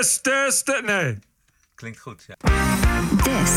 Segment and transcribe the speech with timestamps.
[0.00, 0.84] Test, test, test.
[0.84, 1.18] Nee.
[1.74, 2.34] Klinkt goed, ja.
[3.22, 3.50] This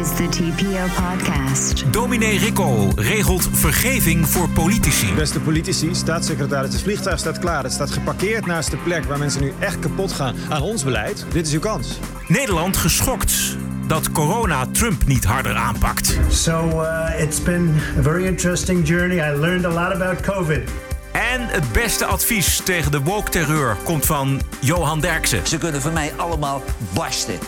[0.00, 1.92] is the TPO podcast.
[1.92, 5.14] Dominee Rico regelt vergeving voor politici.
[5.14, 7.62] Beste politici, staatssecretaris, het vliegtuig staat klaar.
[7.62, 11.26] Het staat geparkeerd naast de plek waar mensen nu echt kapot gaan aan ons beleid.
[11.32, 11.98] Dit is uw kans.
[12.28, 13.56] Nederland geschokt
[13.86, 16.18] dat corona Trump niet harder aanpakt.
[16.30, 19.32] So uh, it's been a very interesting journey.
[19.32, 20.70] I learned a lot about COVID.
[21.14, 25.46] En het beste advies tegen de woke-terreur komt van Johan Derksen.
[25.46, 26.62] Ze kunnen van mij allemaal
[26.94, 27.38] barsten.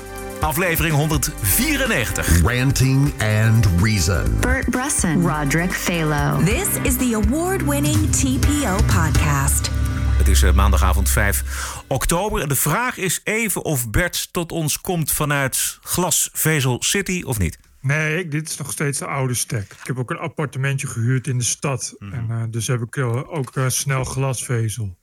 [0.41, 2.43] Aflevering 194.
[2.43, 4.37] Ranting and Reason.
[4.41, 6.45] Bert Bresson, Roderick Phalo.
[6.45, 9.71] This is the award-winning TPO podcast.
[10.19, 11.45] Het is eh, maandagavond 5
[11.87, 12.43] oktober.
[12.43, 17.59] En de vraag is even of Bert tot ons komt vanuit Glasvezel City of niet.
[17.87, 19.73] Nee, ik- dit is nog steeds de oude stek.
[19.81, 21.95] Ik heb ook een appartementje gehuurd in de stad.
[21.99, 24.99] En eh, dus heb ik eh, ook eh, snel glasvezel.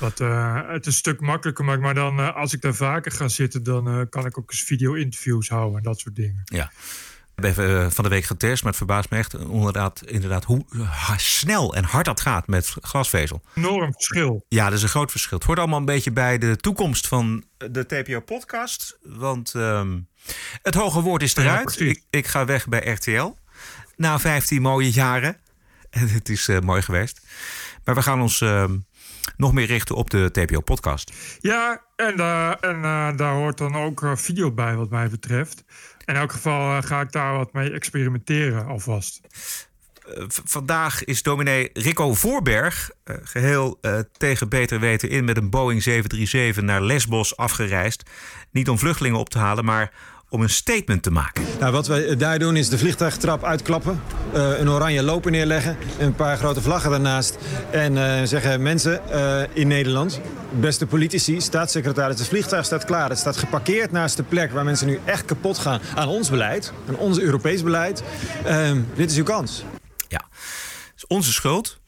[0.00, 1.80] Wat het een stuk makkelijker maakt.
[1.80, 5.76] Maar dan, als ik daar vaker ga zitten, dan kan ik ook eens video-interviews houden
[5.76, 6.42] en dat soort dingen.
[6.44, 6.72] Ja.
[7.40, 10.64] Hebben even eh, van de week getest, maar het verbaast me echt inderdaad, inderdaad hoe
[10.82, 13.42] ha- snel en hard dat gaat met glasvezel.
[13.54, 14.44] Enorm verschil.
[14.48, 15.38] Ja, dat is een groot verschil.
[15.38, 18.98] Het hoort allemaal een beetje bij de toekomst van de TPO-podcast.
[19.02, 19.98] Want ehm,
[20.62, 21.80] het hoge woord is eruit.
[21.80, 23.34] ik, ik ga weg bij RTL.
[23.96, 25.36] Na 15 mooie jaren.
[25.90, 27.20] En het is eh, mooi geweest.
[27.84, 28.76] Maar we gaan ons ehm,
[29.36, 31.12] nog meer richten op de TPO-podcast.
[31.40, 35.64] Ja, en, eh, en eh, daar hoort dan ook eh, video bij, wat mij betreft.
[36.10, 39.20] In elk geval eh, ga ik daar wat mee experimenteren alvast.
[40.16, 45.50] Eh, vandaag is dominee Rico Voorberg eh, geheel eh, tegen beter weten in met een
[45.50, 48.10] Boeing 737 naar Lesbos afgereisd.
[48.50, 49.92] Niet om vluchtelingen op te halen, maar
[50.30, 51.44] om een statement te maken.
[51.60, 54.00] Nou, wat wij daar doen is de vliegtuigtrap uitklappen.
[54.32, 55.76] eh, een oranje loper neerleggen.
[55.98, 57.38] Een paar grote vlaggen daarnaast.
[57.70, 60.20] En eh, zeggen mensen eh, in Nederland,
[60.50, 63.08] beste politici, staatssecretaris, het vliegtuig staat klaar.
[63.08, 66.72] Het staat geparkeerd naast de plek waar mensen nu echt kapot gaan aan ons beleid.
[66.88, 68.02] Aan ons Europees beleid.
[68.44, 69.64] Ehm, dit is uw kans.
[70.08, 71.79] Ja, het is onze schuld.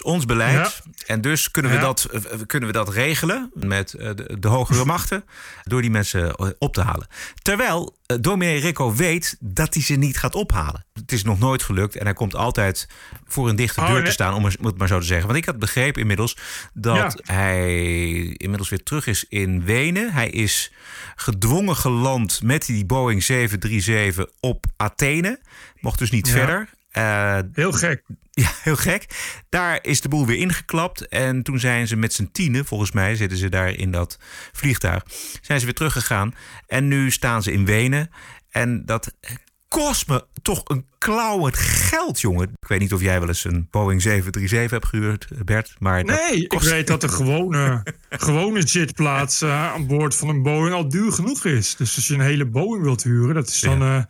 [0.00, 0.82] Is ons beleid.
[1.06, 1.82] En dus kunnen we, Ja.
[1.82, 5.24] dat, eh, kunnen we dat regelen met eh, de, de hogere machten.
[5.64, 7.06] door die mensen eh, op te halen.
[7.42, 10.84] Terwijl dominee Rico weet dat hij ze niet gaat ophalen.
[10.92, 11.96] Het is nog nooit gelukt.
[11.96, 12.88] En hij komt altijd
[13.26, 15.26] voor een dichte Oh, deur te staan, om het maar zo te zeggen.
[15.26, 16.36] Want ik had begrepen inmiddels
[16.72, 17.34] dat Ja.
[17.34, 17.74] hij
[18.36, 20.12] inmiddels weer terug is in Wenen.
[20.12, 20.72] Hij is
[21.16, 25.40] gedwongen geland met die Boeing 737 op Athene.
[25.80, 26.32] Mocht dus niet Ja.
[26.32, 26.68] verder.
[27.52, 28.02] Heel gek.
[28.40, 29.06] Ja, heel gek.
[29.48, 31.08] Daar is de boel weer ingeklapt.
[31.08, 34.18] En toen zijn ze met z'n tienen, volgens mij zitten ze daar in dat
[34.52, 35.04] vliegtuig,
[35.40, 36.34] zijn ze weer teruggegaan.
[36.66, 38.10] En nu staan ze in Wenen.
[38.50, 39.14] En dat
[39.70, 42.48] kost me toch een klauwend geld, jongen.
[42.60, 45.74] Ik weet niet of jij wel eens een Boeing 737 hebt gehuurd, Bert.
[45.78, 50.42] Maar Nee, ik kost- weet dat de gewone, gewone zitplaats eh, aan boord van een
[50.42, 51.76] Boeing al duur genoeg is.
[51.76, 54.02] Dus als je een hele Boeing wilt huren, dat is dan eh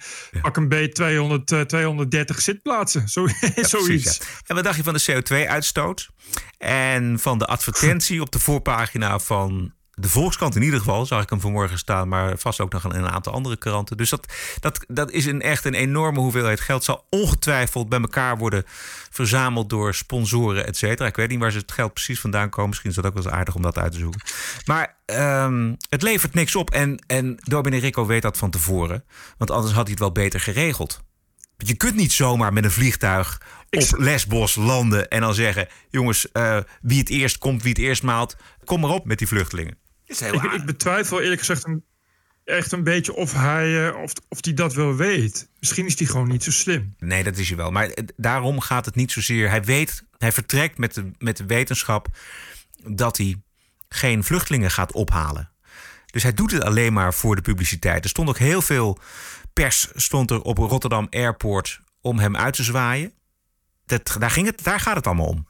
[0.43, 3.09] pak een B 200, eh, 230 zitplaatsen.
[3.09, 3.71] Zo, zoiets.
[3.71, 4.25] Precies, ja.
[4.47, 6.09] En wat dacht je van de CO2-uitstoot?
[6.59, 11.31] En van de advertentie op de voorpagina van de Volkskrant in ieder geval, zag ik
[11.31, 13.97] hem vanmorgen staan, maar vast ook nog in een aantal andere kranten.
[13.97, 16.85] Dus dat, dat, dat is een, echt een enorme hoeveelheid geld.
[16.85, 18.65] Zal ongetwijfeld bij elkaar worden
[19.11, 21.09] verzameld door sponsoren, et cetera.
[21.09, 22.69] Ik weet niet waar ze het geld precies vandaan komen.
[22.69, 24.21] Misschien is dat ook wel eens aardig om dat uit te zoeken.
[24.65, 26.71] Maar ehm, het levert niks op.
[26.71, 29.05] En, en dominee Rico weet dat van tevoren.
[29.39, 31.01] Want anders had hij het wel beter geregeld.
[31.57, 33.41] Want je kunt niet zomaar met een vliegtuig
[33.71, 38.03] op Lesbos landen en dan zeggen: jongens, eh, wie het eerst komt, wie het eerst
[38.03, 39.79] maalt, kom maar op met die vluchtelingen.
[40.19, 41.85] Dat is heel Ik, betwijfel eerlijk gezegd een,
[42.45, 45.49] echt een beetje of hij eh, of, of die dat wel weet.
[45.59, 46.95] Misschien is hij gewoon niet zo slim.
[46.99, 47.71] Nee, dat is hij wel.
[47.71, 49.49] Maar het- daarom gaat het niet zozeer.
[49.49, 52.07] Hij weet, hij vertrekt met de, met de wetenschap
[52.85, 53.43] dat hij
[53.89, 55.51] geen vluchtelingen gaat ophalen.
[56.07, 58.05] Dus hij doet het alleen maar voor de publiciteit.
[58.05, 58.99] Er stond ook heel veel
[59.53, 63.13] pers stond er op Rotterdam Airport om hem uit te zwaaien.
[63.87, 65.49] Dat, daar, ging het, daar gaat het allemaal om.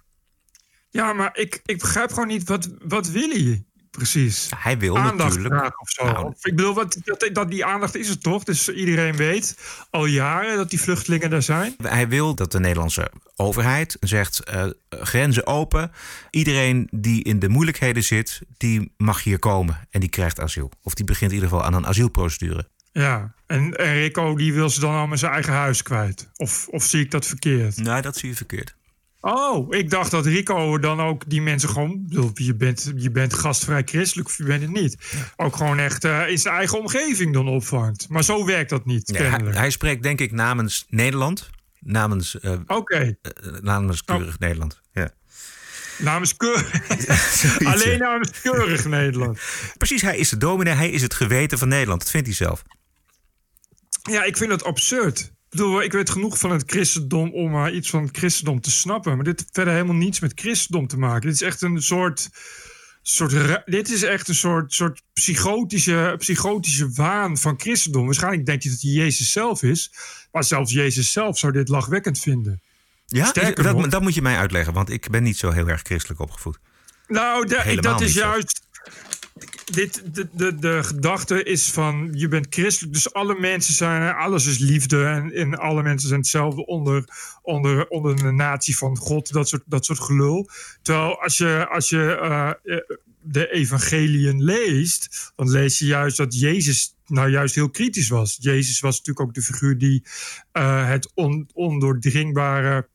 [0.90, 4.48] Ja, maar ik, ik begrijp gewoon niet, wat, wat wil hij precies?
[4.56, 5.80] Hij wil aandacht natuurlijk.
[5.80, 6.04] of zo.
[6.04, 8.44] Nou, ik bedoel, wat, dat, dat die aandacht is het toch?
[8.44, 9.58] Dus iedereen weet
[9.90, 11.74] al jaren dat die vluchtelingen daar zijn.
[11.82, 15.92] Hij wil dat de Nederlandse overheid zegt: eh, grenzen open.
[16.30, 20.70] Iedereen die in de moeilijkheden zit, die mag hier komen en die krijgt asiel.
[20.82, 22.68] Of die begint in ieder geval aan een asielprocedure.
[22.92, 26.30] Ja, en, en Rico die wil ze dan allemaal zijn eigen huis kwijt.
[26.36, 27.76] Of, of zie ik dat verkeerd?
[27.76, 28.74] Nee, dat zie je verkeerd.
[29.20, 32.06] Oh, ik dacht dat Rico dan ook die mensen gewoon...
[32.06, 34.96] bedoel, Je bent, je bent gastvrij christelijk of je bent het niet.
[35.36, 38.08] Ook gewoon echt eh, in zijn eigen omgeving dan opvangt.
[38.08, 41.50] Maar zo werkt dat niet, Nee, hij, spreekt denk ik namens Nederland.
[41.80, 44.80] Namens, Oké, eh, namens keurig Nederland.
[44.92, 45.12] Ja.
[45.98, 46.88] Namens keurig.
[47.72, 49.40] Alleen namens keurig Nederland.
[49.78, 52.00] Precies, hij is de dominee, hij is het geweten van Nederland.
[52.00, 52.62] Dat vindt hij zelf.
[54.10, 55.32] Ja, ik vind dat absurd.
[55.50, 58.70] Ik bedoel, ik weet genoeg van het christendom om maar iets van het christendom te
[58.70, 59.14] snappen.
[59.14, 61.20] Maar dit heeft verder helemaal niets met christendom te maken.
[61.20, 62.28] Dit is echt een soort.
[63.02, 68.04] soort dit is echt een soort, soort psychotische, psychotische waan van christendom.
[68.04, 69.92] Waarschijnlijk denk je dat hij Jezus zelf is.
[70.32, 72.60] Maar zelfs Jezus zelf zou dit lachwekkend vinden.
[73.06, 75.68] Ja, Sterker dat, nog- dat moet je mij uitleggen, want ik ben niet zo heel
[75.68, 76.58] erg christelijk opgevoed.
[77.08, 78.60] Nou, Helemaal dat is juist.
[79.64, 84.46] Dit, de, de, de gedachte is van je bent christelijk, dus alle mensen zijn, alles
[84.46, 87.04] is liefde en, en alle mensen zijn hetzelfde onder,
[87.42, 90.48] onder, onder de natie van God, dat soort, dat soort gelul.
[90.82, 92.80] Terwijl als je, als je eh, eh,
[93.22, 98.36] de evangeliën leest, dan lees je juist dat Jezus nou juist heel kritisch was.
[98.40, 100.04] Jezus was natuurlijk ook de figuur die
[100.52, 102.88] eh, het on, ondoordringbare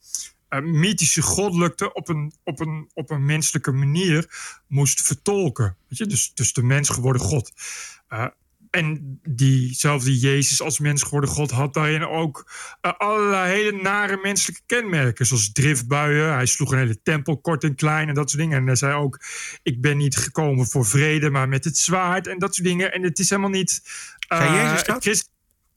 [0.55, 4.27] eh, mythische goddelijkte op een, op, een, op een menselijke manier
[4.67, 5.75] moest vertolken.
[5.87, 6.05] Weet je?
[6.05, 7.51] Dus, dus de mens geworden God.
[8.07, 8.25] Eh,
[8.69, 14.61] en diezelfde Jezus als mens geworden God had daarin ook eh, allerlei hele nare menselijke
[14.65, 15.25] kenmerken.
[15.25, 16.33] Zoals driftbuien.
[16.33, 18.57] Hij sloeg een hele tempel kort en klein en dat soort dingen.
[18.57, 19.19] En hij zei ook:
[19.63, 22.93] Ik ben niet gekomen voor vrede, maar met het zwaard en dat soort dingen.
[22.93, 23.81] En het is helemaal niet.
[24.27, 25.01] Zei Jezus dat?
[25.03, 25.33] Christ-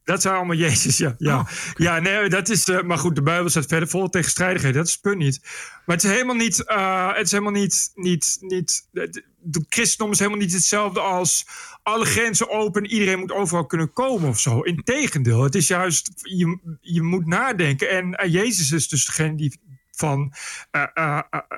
[0.08, 1.14] dat zijn allemaal Jezus, ja.
[1.19, 1.46] Ja,
[1.76, 2.69] ja nee, dat is.
[2.69, 4.76] eh, maar goed, de Bijbel staat verder vol tegenstrijdigheden.
[4.76, 5.40] Dat is het punt niet.
[5.87, 6.64] Maar het is helemaal niet.
[6.64, 7.90] eh, het is helemaal niet.
[7.94, 11.46] niet, niet de, de christendom is helemaal niet hetzelfde als.
[11.82, 12.87] alle grenzen open.
[12.87, 14.60] iedereen moet overal kunnen komen of zo.
[14.60, 16.11] Integendeel, het is juist.
[16.22, 17.90] Je, je moet nadenken.
[17.90, 19.58] En eh, Jezus is dus degene die
[19.90, 20.32] van.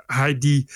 [0.07, 0.69] hij die.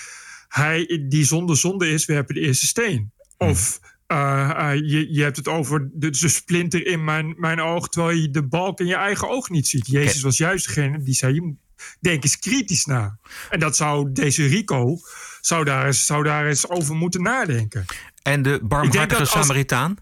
[0.49, 3.13] Hij die zonder zonde is, werpen de eerste steen.
[3.39, 3.81] Of.
[4.07, 8.17] Eh, eh, je, je hebt het over de, de splinter in mijn, mijn oog, terwijl
[8.17, 9.87] je de balk in je eigen oog niet ziet.
[9.87, 11.63] Jezus was juist degene die zei: je moet-
[12.01, 13.19] denk eens kritisch na.
[13.51, 14.99] En dat zou deze Rico
[15.41, 17.85] zou daar eens, zou daar eens over moeten nadenken.
[18.23, 19.97] En de barmhartige Samaritaan?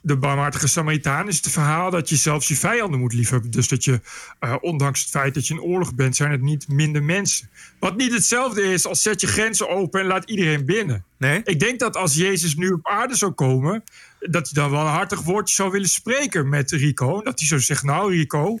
[0.00, 3.50] De barmhartige Samaritaan is het verhaal dat je zelfs je vijanden moet liefhebben.
[3.50, 4.00] Dus dat je,
[4.38, 7.50] eh, ondanks het feit dat je in oorlog bent, zijn het niet minder mensen.
[7.78, 11.04] Wat niet hetzelfde is als zet je grenzen open en laat iedereen binnen.
[11.18, 11.40] Nee?
[11.44, 13.84] Ik denk dat als Jezus nu op aarde zou komen,
[14.20, 17.22] dat hij dan wel een hartig woordje zou willen spreken met Rico.
[17.22, 18.58] Dat hij zou zeggen: Nou, Rico,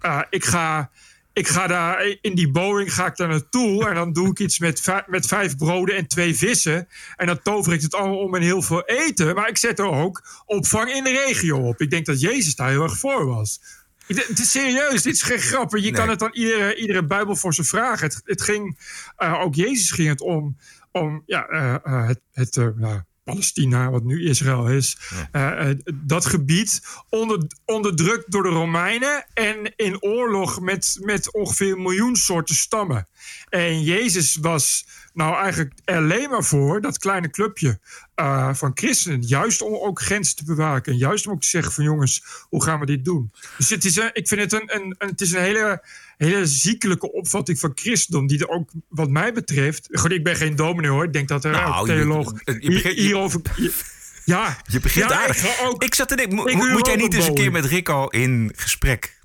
[0.00, 0.90] eh, ik, ga,
[1.38, 3.88] ik ga daar in die Boeing ga ik daar naartoe.
[3.88, 6.88] En dan doe ik iets met, met vijf broden en twee vissen.
[7.16, 9.34] En dan tover ik het allemaal om en heel veel eten.
[9.34, 11.80] Maar ik zet er ook opvang in de regio op.
[11.80, 13.60] Ik denk dat Jezus daar heel erg voor was.
[14.06, 15.78] Het is serieus, dit is geen grappen.
[15.82, 16.00] Je Nee.
[16.00, 18.06] kan het aan iedere, iedere Bijbelvorse vragen.
[18.06, 18.78] Het, het ging,
[19.16, 20.56] eh, ook Jezus ging het om,
[20.92, 24.96] om ja, eh, eh, het, het ja, Palestina, wat nu Israël is.
[25.32, 31.72] eh, eh, dat gebied onder, onderdrukt door de Romeinen en in oorlog met, met ongeveer
[31.72, 33.06] een miljoen soorten stammen.
[33.48, 37.78] En Jezus was nou eigenlijk alleen maar voor dat kleine clubje
[38.14, 39.22] eh, van christenen.
[39.22, 40.92] Juist om ook grenzen te bewaken.
[40.92, 43.32] En juist om ook te zeggen van jongens, hoe gaan we dit doen?
[43.58, 45.82] Dus het is een, ik vind het een, een, een- het is een hele,
[46.26, 48.26] hele ziekelijke opvatting van christendom.
[48.26, 49.88] Die er ook wat mij betreft...
[49.92, 51.04] Goed, ik ben geen dominee hoor.
[51.04, 53.40] Ik denk dat er Nou, je- theoloog je je- hierover...
[54.24, 55.42] Ja, Je begint ja, aardig.
[55.44, 57.52] Ik, ook, Ik zat te denken, mo- mo- moet jij niet een eens een keer
[57.52, 59.16] met Rico in gesprek?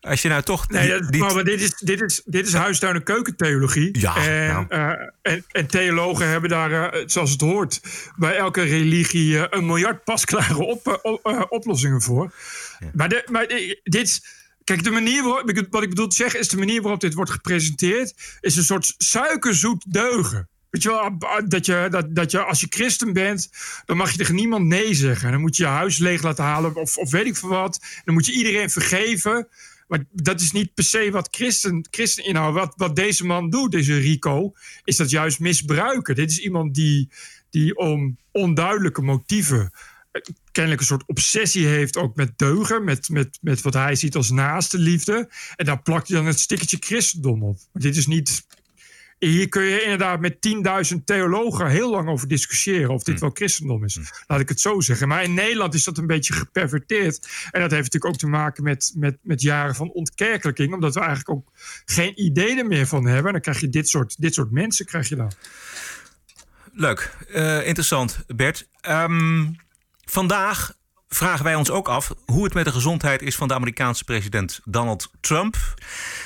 [0.00, 0.64] Als je nou toch...
[0.68, 0.76] Hmm.
[0.76, 3.98] Nee, die- dat, die- maar, maar dit is, dit is, dit is huistuin- en keukentheologie.
[4.00, 4.66] Ja, en, nou.
[4.68, 7.80] eh, en, en theologen hebben daar, eh, zoals het hoort,
[8.16, 12.32] bij elke religie eh, een miljard pasklare op, op- oplossingen voor.
[12.92, 13.46] Maar, de, maar
[13.82, 14.36] dit.
[14.68, 17.30] Kijk, de manier waarop, wat ik bedoel te zeggen is de manier waarop dit wordt
[17.30, 20.48] gepresenteerd, is een soort suikerzoet deugen.
[20.70, 23.50] Weet je wel, dat je, dat, dat je als je christen bent,
[23.84, 25.26] dan mag je tegen niemand nee zeggen.
[25.26, 27.80] En dan moet je je huis leeg laten halen of, of weet ik veel wat.
[28.04, 29.48] Dan moet je iedereen vergeven.
[29.86, 32.56] Maar dat is niet per se wat christen, christen inhoudt.
[32.56, 34.52] Wat, wat deze man doet, deze Rico,
[34.84, 36.14] is dat juist misbruiken.
[36.14, 37.10] Dit is iemand die,
[37.50, 39.72] die om onduidelijke motieven
[40.52, 44.30] kennelijk een soort obsessie heeft ook met deugen, met, met, met wat hij ziet als
[44.30, 45.30] naaste liefde.
[45.56, 47.58] En daar plakt hij dan het stickertje christendom op.
[47.72, 48.46] Maar dit is niet.
[49.18, 50.36] Hier kun je inderdaad met
[50.92, 53.98] 10.000 theologen heel lang over discussiëren of dit wel christendom is.
[54.26, 55.08] Laat ik het zo zeggen.
[55.08, 57.28] Maar in Nederland is dat een beetje geperverteerd.
[57.50, 60.74] En dat heeft natuurlijk ook te maken met, met, met jaren van ontkerkelijking.
[60.74, 61.52] Omdat we eigenlijk ook
[61.84, 63.26] geen idee er meer van hebben.
[63.26, 64.86] En dan krijg je dit soort, dit soort mensen.
[64.86, 65.32] Krijg je dan.
[66.72, 68.68] Leuk, Eh, interessant, Bert.
[68.80, 69.46] Ehm,
[70.10, 70.76] vandaag
[71.08, 74.60] vragen wij ons ook af hoe het met de gezondheid is van de Amerikaanse president
[74.64, 75.56] Donald Trump.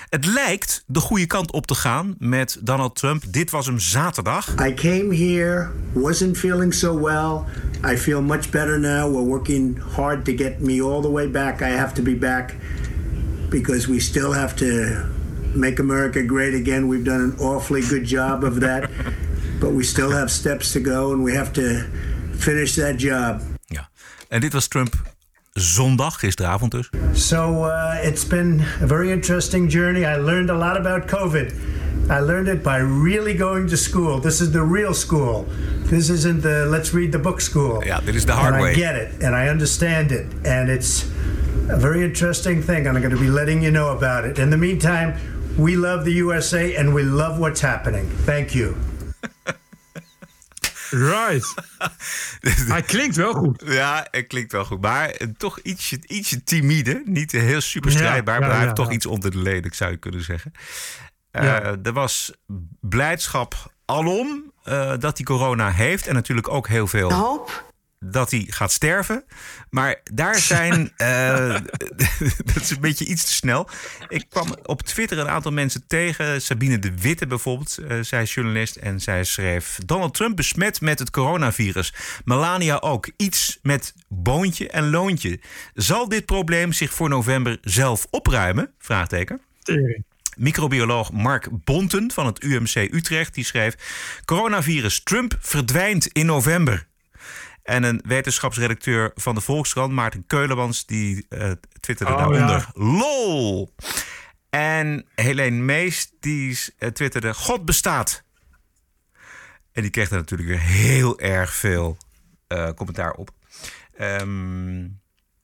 [0.09, 3.23] Het lijkt de goede kant op te gaan met Donald Trump.
[3.29, 4.49] Dit was hem zaterdag.
[4.67, 7.45] I came here, wasn't feeling so well.
[7.93, 9.15] I feel much better now.
[9.15, 11.61] We're working hard to get me all the way back.
[11.61, 12.55] I have to be back
[13.49, 14.67] because we still have to
[15.55, 16.89] make America great again.
[16.89, 18.91] We've done an awfully good job of that,
[19.61, 21.85] but we still have steps to go, and we have to
[22.39, 23.52] finish that job.
[24.33, 24.95] En dit was Trump
[25.53, 26.91] zondag, gisteravond dus.
[27.13, 30.05] So uh, it's been a very interesting journey.
[30.05, 31.53] I learned a lot about COVID.
[32.11, 34.21] I learned it by really going to school.
[34.21, 35.47] This is the real school.
[35.89, 37.85] This isn't the let's read the book school.
[37.85, 38.71] Ja, dit is the hard and way.
[38.71, 40.27] I get it and I understand it.
[40.45, 41.05] And it's
[41.69, 42.87] a very interesting thing.
[42.87, 44.39] And I'm going to be letting you know about it.
[44.39, 45.15] In the meantime,
[45.59, 48.09] we love the USA and we love what's happening.
[48.25, 48.75] Thank you.
[50.93, 51.55] Right.
[52.73, 53.63] Hij klinkt wel goed.
[53.67, 54.81] Ja, het klinkt wel goed.
[54.81, 57.03] Maar eh, toch ietsje, ietsje timide.
[57.05, 58.93] Niet heel super strijdbaar, Ja, maar hij heeft toch ja.
[58.93, 60.53] iets onder de leden, zou je kunnen zeggen.
[61.31, 61.87] Eh.
[61.87, 62.33] Er was
[62.81, 66.07] blijdschap alom eh, dat hij corona heeft.
[66.07, 67.72] En natuurlijk ook heel veel Hoop.
[68.05, 69.25] Dat hij gaat sterven.
[69.71, 70.93] Maar daar zijn.
[70.97, 71.49] eh,
[72.53, 73.69] dat is een beetje iets te snel.
[74.09, 76.43] Ik kwam op Twitter een aantal mensen tegen.
[76.43, 77.79] Sabine de Witte bijvoorbeeld.
[77.79, 81.95] eh, zij is journalist en zij schreef: Donald Trump besmet met het coronavirus.
[82.25, 83.11] Melania ook.
[83.17, 85.41] Iets met boontje en loontje.
[85.75, 88.71] Zal dit probleem zich voor november zelf opruimen?
[88.79, 89.41] Vraagteken.
[89.63, 90.05] Tering.
[90.37, 93.75] Microbioloog Mark Bonten van het UMC Utrecht die schreef:
[94.25, 96.87] Coronavirus Trump verdwijnt in november.
[97.63, 101.51] En een wetenschapsredacteur van de Volkskrant, Maarten Keulemans, die eh
[101.81, 103.75] twitterde Oh, daaronder: LOL.
[104.51, 108.23] En Helene Mees, die eh, twitterde: God bestaat.
[109.73, 111.97] En die kreeg er natuurlijk weer heel erg veel
[112.47, 113.31] eh, commentaar op.
[113.97, 114.89] Ehm,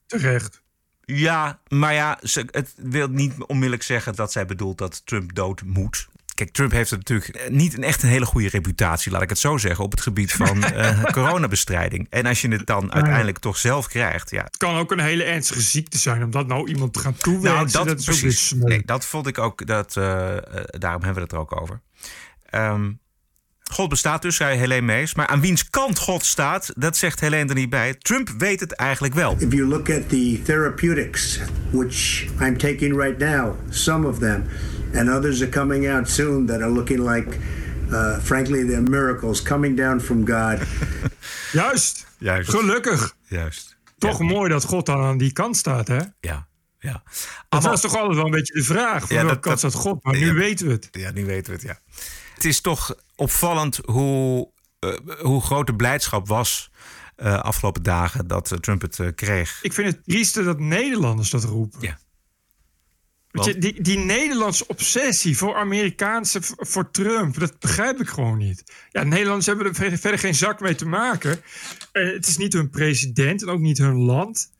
[0.05, 0.61] Terecht.
[1.05, 5.61] ja, maar ja, ze, het wil niet onmiddellijk zeggen dat zij bedoelt dat Trump dood
[5.63, 6.07] moet.
[6.39, 9.39] Kijk, Trump heeft natuurlijk eh, niet een echt een hele goede reputatie, laat ik het
[9.39, 12.07] zo zeggen, op het gebied van eh, coronabestrijding.
[12.09, 14.43] En als je het dan uiteindelijk toch zelf krijgt, ja.
[14.43, 16.23] Het kan ook een hele ernstige ziekte zijn.
[16.23, 18.47] Om dat nou iemand te gaan toewensen, Nou, dat, precies.
[18.47, 18.67] sneu.
[18.67, 21.81] Nee, dat vond ik ook, dat, eh, eh, daarom hebben we het er ook over.
[22.49, 22.91] Ehm,
[23.71, 25.15] God bestaat dus, zei Helene Mees.
[25.15, 27.93] Maar aan wiens kant God staat, dat zegt Helene er niet bij.
[27.93, 29.35] Trump weet het eigenlijk wel.
[29.39, 31.39] If you look at the therapeutics,
[31.71, 34.43] which I'm taking right now, some of them,
[34.95, 37.37] and others are coming out soon that are looking like,
[37.91, 40.59] uh, frankly, they're miracles coming down from God.
[41.51, 42.07] Juist.
[42.17, 42.49] Juist.
[42.49, 43.15] Gelukkig.
[43.27, 43.77] Juist.
[43.97, 45.99] Toch mooi dat God dan aan die kant staat, hè?
[46.19, 46.47] Ja,
[46.79, 47.03] ja.
[47.49, 49.07] Dat was toch altijd wel een beetje de vraag.
[49.07, 50.03] Van Ja, welke dat- kant staat God?
[50.03, 50.25] Maar ja.
[50.25, 50.87] nu weten we het.
[50.91, 51.79] Ja, nu weten we het, ja.
[52.33, 56.71] Het is toch opvallend hoe, eh, hoe groot de blijdschap was
[57.15, 59.59] eh, afgelopen dagen dat eh, Trump het kreeg.
[59.61, 61.79] Ik vind het trieste dat Nederlanders dat roepen.
[61.81, 61.97] Ja.
[63.31, 68.63] Die, die Nederlandse obsessie voor Amerikaanse, voor Trump, dat begrijp ik gewoon niet.
[68.91, 71.41] Ja, Nederlanders hebben er ver- verder geen zak mee te maken.
[71.91, 74.51] Eh, het is niet hun president en ook niet hun land.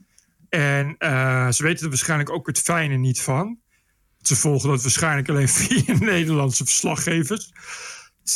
[0.49, 3.59] En eh, ze weten er waarschijnlijk ook het fijne niet van.
[4.21, 7.51] Ze volgen dat waarschijnlijk alleen via Nederlandse verslaggevers.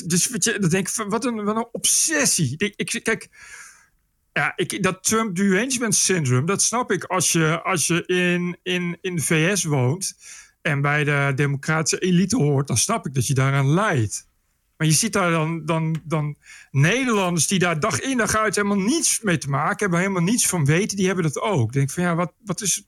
[0.06, 2.54] Dus weet je, dan denk ik, wat een, wat een obsessie.
[2.58, 3.30] Ik, kijk,
[4.34, 8.98] ja, ik, dat Trump derangement syndrome, dat snap ik als je, als je in, in,
[9.02, 10.16] in de VS woont
[10.62, 14.28] en bij de democratische elite hoort, dan snap ik dat je daaraan lijdt.
[14.78, 16.36] Maar je ziet daar dan, dan, dan
[16.72, 20.48] Nederlanders die daar dag in dag uit helemaal niets mee te maken hebben, helemaal niets
[20.48, 21.68] van weten, die hebben dat ook.
[21.68, 22.88] Ik denk van ja, wat, wat is,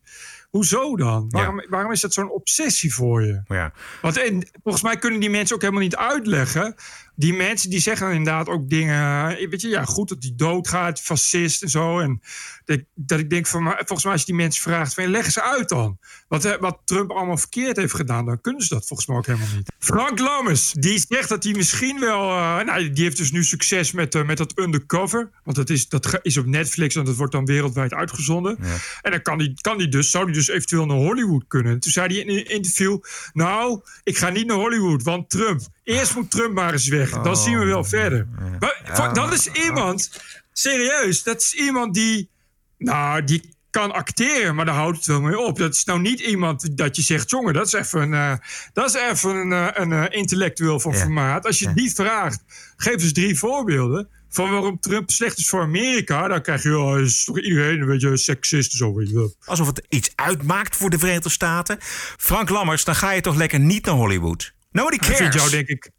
[0.49, 1.29] hoezo dan?
[1.29, 3.41] Waarom, waarom is dat zo'n obsessie voor je?
[3.47, 3.73] Ja.
[4.01, 6.75] Want en, volgens mij kunnen die mensen ook helemaal niet uitleggen.
[7.15, 9.25] Die mensen die zeggen inderdaad ook dingen.
[9.49, 11.99] Weet je, ja, goed dat die doodgaat, fascist en zo.
[11.99, 12.21] En
[12.65, 15.31] dat, ik- dat ik denk van, volgens mij als je die mensen vraagt, van, leg
[15.31, 15.99] ze uit dan.
[16.27, 19.25] Wat, eh, wat Trump allemaal verkeerd heeft gedaan, dan kunnen ze dat volgens mij ook
[19.25, 19.71] helemaal niet.
[19.79, 22.29] Frank Lammers, die zegt dat hij misschien wel.
[22.29, 25.29] eh, nou, die heeft dus nu succes met, eh, met dat undercover.
[25.43, 28.57] Want dat is, dat is op Netflix en dat wordt dan wereldwijd uitgezonden.
[29.01, 31.71] En dan kan die, kan die dus, zou die dus eventueel naar Hollywood kunnen.
[31.73, 32.97] En toen zei hij in een interview:
[33.33, 35.61] Nou, ik ga niet naar Hollywood, want Trump.
[35.85, 37.09] Eerst moet Trump maar eens weg.
[37.09, 38.27] Dan zien we wel verder.
[38.59, 40.21] Maar, dat is iemand,
[40.53, 42.29] serieus, dat is iemand die.
[42.77, 45.57] Nou, die kan acteren, maar daar houdt het wel mee op.
[45.57, 48.33] Dat is nou niet iemand dat je zegt, jongen, dat is even een, eh,
[48.73, 50.97] dat is even een, eh, een eh, intellectueel van Ja.
[50.97, 51.45] formaat.
[51.45, 52.43] Als je die vraagt,
[52.77, 56.27] geef eens drie voorbeelden van waarom Trump slecht is voor Amerika.
[56.27, 59.01] Dan krijg je, oh, is toch iedereen een beetje seksist zo.
[59.45, 61.77] Alsof het iets uitmaakt voor de Verenigde Staten.
[62.17, 64.54] Frank Lammers, dan ga je toch lekker niet naar Hollywood.
[64.75, 65.17] Nobody cares.
[65.17, 65.89] vind jou, denk ik.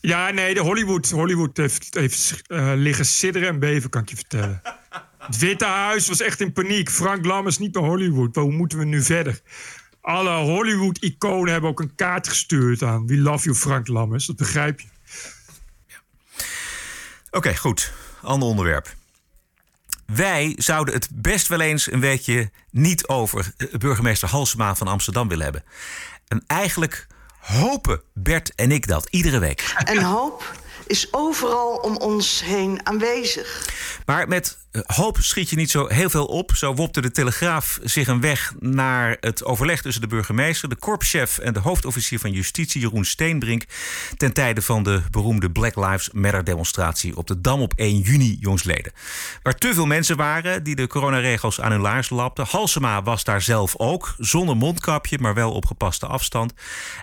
[0.00, 4.16] Ja, nee, de Hollywood, Hollywood heeft, heeft eh, liggen sidderen en beven, kan ik je
[4.16, 4.62] vertellen.
[5.18, 6.90] Het Witte Huis was echt in paniek.
[6.90, 8.36] Frank Lammers niet naar Hollywood.
[8.36, 9.40] Hoe moeten we nu verder?
[10.00, 13.06] Alle Hollywood-iconen hebben ook een kaart gestuurd aan.
[13.06, 14.26] We love you, Frank Lammers.
[14.26, 14.86] Dat begrijp je.
[17.30, 17.92] Oké, goed.
[18.22, 18.94] Ander onderwerp.
[20.06, 25.28] Wij zouden het best wel eens een weekje niet over eh, burgemeester Halsema van Amsterdam
[25.28, 25.64] willen hebben.
[26.28, 27.06] En eigenlijk
[27.46, 29.74] hopen Bert en ik dat iedere week.
[29.84, 30.54] En hoop
[30.86, 33.68] is overal om ons heen aanwezig.
[34.06, 36.54] Maar met hoop schiet je niet zo heel veel op.
[36.54, 41.38] Zo wopte de Telegraaf zich een weg naar het overleg tussen de burgemeester, de korpschef
[41.38, 43.64] en de hoofdofficier van justitie, Jeroen Steenbrink,
[44.16, 48.36] ten tijde van de beroemde Black Lives Matter demonstratie op de Dam op 1 juni
[48.40, 48.92] jongsleden.
[49.42, 52.46] Waar te veel mensen waren die de coronaregels aan hun laars lapten.
[52.46, 56.52] Halsema was daar zelf ook, zonder mondkapje, maar wel op gepaste afstand.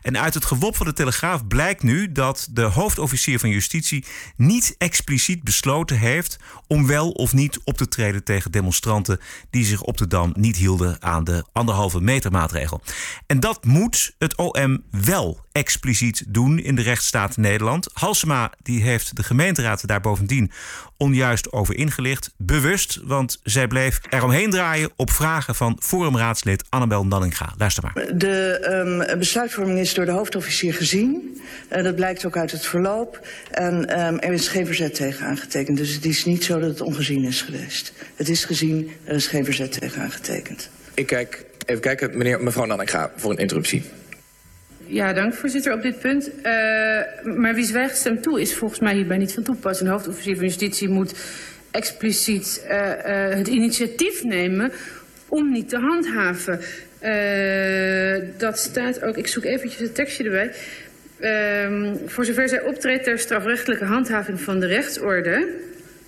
[0.01, 4.75] En uit het gewop van de Telegraaf blijkt nu dat de hoofdofficier van justitie niet
[4.77, 6.37] expliciet besloten heeft
[6.67, 10.57] om wel of niet op te treden tegen demonstranten die zich op de dam niet
[10.57, 12.81] hielden aan de anderhalve meter maatregel.
[13.27, 17.89] En dat moet het OM wel expliciet doen in de rechtsstaat Nederland.
[17.93, 20.51] Halsema die heeft de gemeenteraad daar bovendien
[20.97, 22.33] onjuist over ingelicht.
[22.37, 27.53] Bewust, want zij bleef eromheen draaien op vragen van forumraadslid Annabel Nanninga.
[27.57, 28.17] Luister maar.
[28.17, 28.67] De
[29.09, 31.41] um, besluitvorming is door de hoofdofficier gezien.
[31.71, 33.27] Uh, dat blijkt ook uit het verloop.
[33.51, 35.77] En um, er is geen verzet tegen aangetekend.
[35.77, 37.52] Dus het is niet zo dat het ongezien is geweest.
[38.15, 40.69] Het is gezien, er is geen verzet tegen aangetekend.
[40.93, 43.83] Ik kijk, even kijken, meneer, mevrouw Nanninga, voor een interruptie.
[44.85, 46.27] Ja, dank voorzitter op dit punt.
[46.27, 46.43] Uh,
[47.35, 49.89] maar wie zwijgt stemt toe is volgens mij hierbij niet van toepassing.
[49.89, 51.13] Een hoofdofficier van justitie moet
[51.71, 54.71] expliciet uh, uh, het initiatief nemen
[55.27, 56.59] om niet te handhaven.
[58.37, 60.51] dat staat ook, ik zoek eventjes het tekstje erbij.
[61.19, 65.47] Ehm, voor zover zij optreedt ter strafrechtelijke handhaving van de rechtsorde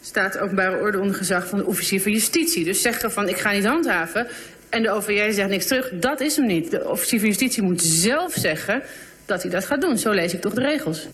[0.06, 2.64] staat openbare orde onder gezag van de officier van justitie.
[2.64, 4.28] Dus zeggen van ik ga niet handhaven
[4.70, 6.72] en de OVJ zegt niks terug, dat is hem niet.
[6.72, 8.84] De officier van justitie moet zelf zeggen
[9.26, 9.98] dat hij dat gaat doen.
[9.98, 11.08] Zo lees ik toch de regels.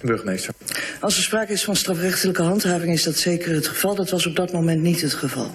[0.00, 0.54] De burgemeester.
[1.00, 3.94] Als er sprake is van strafrechtelijke handhaving is dat zeker het geval.
[3.94, 5.50] Dat was op dat moment niet het geval.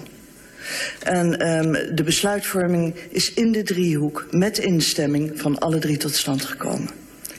[1.02, 6.44] En um, de besluitvorming is in de driehoek met instemming van alle drie tot stand
[6.44, 6.90] gekomen.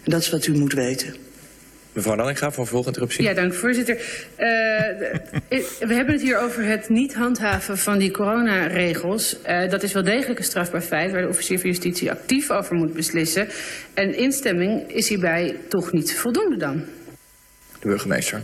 [0.04, 1.23] En dat is wat u moet weten.
[1.94, 3.24] Mevrouw Nanninga, voor volginterruptie.
[3.24, 3.96] Ja, dank voorzitter.
[3.96, 4.02] Uh,
[5.90, 9.38] we hebben het hier over het niet handhaven van die coronaregels.
[9.48, 12.76] Uh, dat is wel degelijk een strafbaar feit waar de officier van justitie actief over
[12.76, 13.48] moet beslissen.
[13.94, 16.84] En instemming is hierbij toch niet voldoende dan?
[17.80, 18.44] De burgemeester.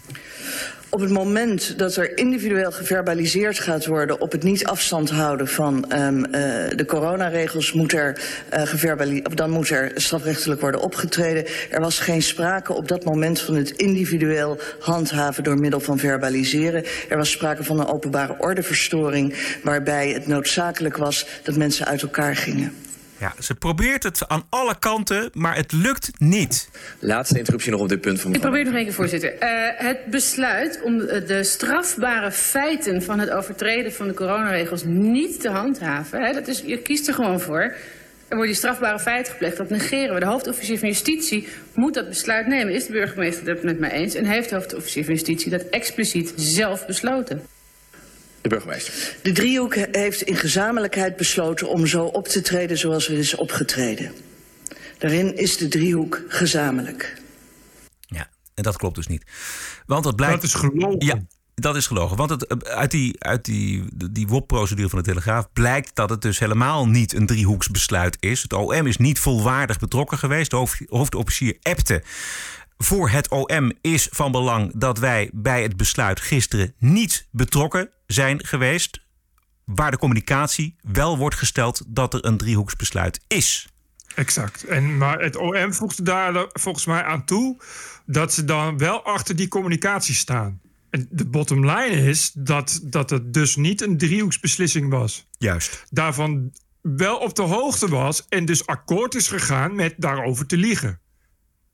[0.92, 5.86] Op het moment dat er individueel geverbaliseerd gaat worden op het niet afstand houden van
[5.94, 6.32] um, uh,
[6.76, 8.22] de coronaregels, moet er,
[8.84, 11.46] uh, dan moet er strafrechtelijk worden opgetreden.
[11.70, 16.84] Er was geen sprake op dat moment van het individueel handhaven door middel van verbaliseren.
[17.10, 22.36] Er was sprake van een openbare ordeverstoring waarbij het noodzakelijk was dat mensen uit elkaar
[22.36, 22.74] gingen.
[23.20, 26.70] Ja, ze probeert het aan alle kanten, maar het lukt niet.
[27.00, 29.34] Laatste interruptie nog op dit punt van Ik probeer nog één keer, voorzitter.
[29.34, 29.40] Uh,
[29.76, 36.22] het besluit om de strafbare feiten van het overtreden van de coronaregels niet te handhaven,
[36.22, 37.62] hè, dat is, je kiest er gewoon voor.
[38.30, 40.20] Er worden die strafbare feiten gepleegd, dat negeren we.
[40.20, 42.74] De hoofdofficier van justitie moet dat besluit nemen.
[42.74, 44.16] Is de burgemeester het met mij eens?
[44.16, 47.42] En heeft de hoofdofficier van justitie dat expliciet zelf besloten?
[48.42, 49.16] De burgemeester.
[49.22, 54.12] De driehoek heeft in gezamenlijkheid besloten om zo op te treden zoals er is opgetreden.
[54.98, 57.22] Daarin is de driehoek gezamenlijk.
[58.00, 59.24] Ja, en dat klopt dus niet.
[59.86, 60.36] Want dat blijkt.
[60.36, 61.06] Dat is gelogen.
[61.06, 61.20] Ja,
[61.56, 62.18] dat is gelogen.
[62.18, 66.40] Want het, uit die, uit die, die WOP-procedure van de Telegraaf blijkt dat het dus
[66.40, 68.42] helemaal niet een driehoeksbesluit is.
[68.42, 70.52] Het OM is niet volwaardig betrokken geweest.
[70.52, 72.04] De hoofdofficier Epte
[72.78, 78.46] voor het OM is van belang dat wij bij het besluit gisteren niet betrokken zijn
[78.46, 79.02] geweest.
[79.66, 83.68] Waar de communicatie wel wordt gesteld dat er een driehoeksbesluit is.
[84.16, 84.64] Exact.
[84.64, 87.62] En, maar het OM voegde daar volgens mij aan toe
[88.06, 90.62] dat ze dan wel achter die communicatie staan.
[90.90, 95.28] En de bottom line is dat, dat het dus niet een driehoeksbeslissing was.
[95.38, 95.84] Juist.
[95.90, 101.00] Daarvan wel op de hoogte was en dus akkoord is gegaan met daarover te liegen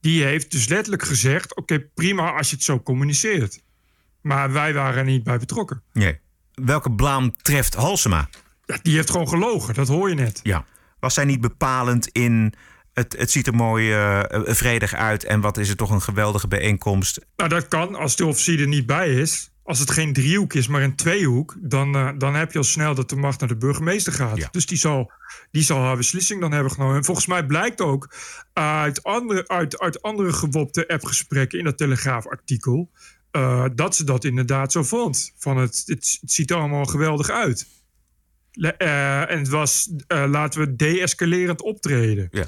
[0.06, 3.64] die heeft dus letterlijk gezegd: Oké, prima als je het zo communiceert.
[4.22, 5.84] Maar wij waren er niet bij betrokken.
[5.94, 6.20] Nee.
[6.56, 8.30] Welke blaam treft Halsema?
[8.66, 10.40] Ja, die heeft gewoon gelogen, dat hoor je net.
[10.44, 10.66] Ja.
[11.00, 12.54] Was zij niet bepalend in
[12.94, 16.48] het, het ziet er mooi uh, vredig uit en wat is het toch een geweldige
[16.48, 17.26] bijeenkomst?
[17.36, 20.68] Nou, dat kan als de officier er niet bij is als het geen driehoek is,
[20.68, 23.58] maar een tweehoek, dan, uh, dan heb je al snel dat de macht naar de
[23.58, 24.38] burgemeester gaat.
[24.38, 24.48] Ja.
[24.52, 25.12] Dus die zal,
[25.52, 26.96] die zal haar beslissing dan hebben genomen.
[26.96, 28.14] En volgens mij blijkt ook
[28.54, 32.90] uit andere, uit, uit andere gewopte appgesprekken in dat Telegraafartikel.
[33.36, 35.34] Uh, dat ze dat inderdaad zo vond.
[35.38, 37.68] Van het, het, het ziet er allemaal geweldig uit.
[38.52, 42.28] Uh, en het was, laten we deescalerend optreden.
[42.32, 42.46] Ja.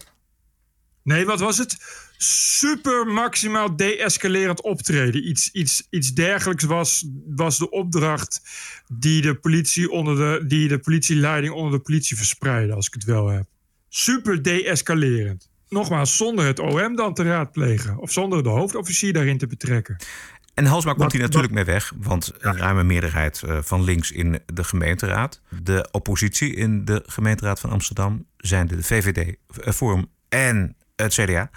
[1.04, 1.78] Nee, wat was het?
[2.18, 5.28] super maximaal deescalerend optreden.
[5.28, 8.42] Iets, iets, iets dergelijks was, was de opdracht
[8.88, 13.04] die de, politie onder de, die de politieleiding onder de politie verspreidde, als ik het
[13.04, 13.46] wel heb.
[13.90, 15.50] Super deescalerend.
[15.70, 17.98] nogmaals, zonder het OM dan te raadplegen.
[17.98, 19.98] Of zonder de hoofdofficier daarin te betrekken.
[20.58, 24.40] En Halsma komt hier natuurlijk mee weg, want een ruime meerderheid eh, van links in
[24.54, 25.42] de gemeenteraad.
[25.64, 31.50] De oppositie in de gemeenteraad van Amsterdam zijn de VVD, eh, Forum en het CDA.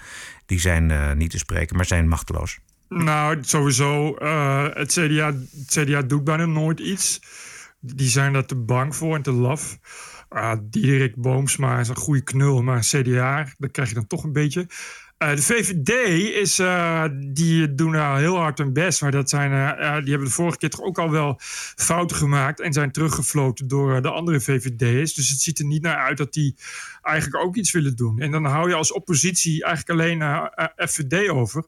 [0.45, 2.59] Die zijn uh, niet te spreken, maar zijn machteloos.
[2.89, 4.17] Nou, sowieso.
[4.19, 7.21] Uh, het, CDA, het CDA doet bijna nooit iets.
[7.79, 9.77] Die zijn daar te bang voor en te laf.
[10.31, 14.33] Uh, Diederik Boomsma is een goede knul, maar CDA, dat krijg je dan toch een
[14.33, 14.67] beetje.
[15.21, 15.89] Uh, de VVD
[16.35, 20.27] is, uh, die doen nou heel hard hun best, maar dat zijn, uh, die hebben
[20.27, 21.35] de vorige keer toch ook al wel
[21.75, 25.13] fouten gemaakt en zijn teruggefloten door de andere VVD's.
[25.13, 26.55] Dus het ziet er niet naar uit dat die
[27.01, 28.19] eigenlijk ook iets willen doen.
[28.19, 31.63] En dan hou je als oppositie eigenlijk alleen FVD over.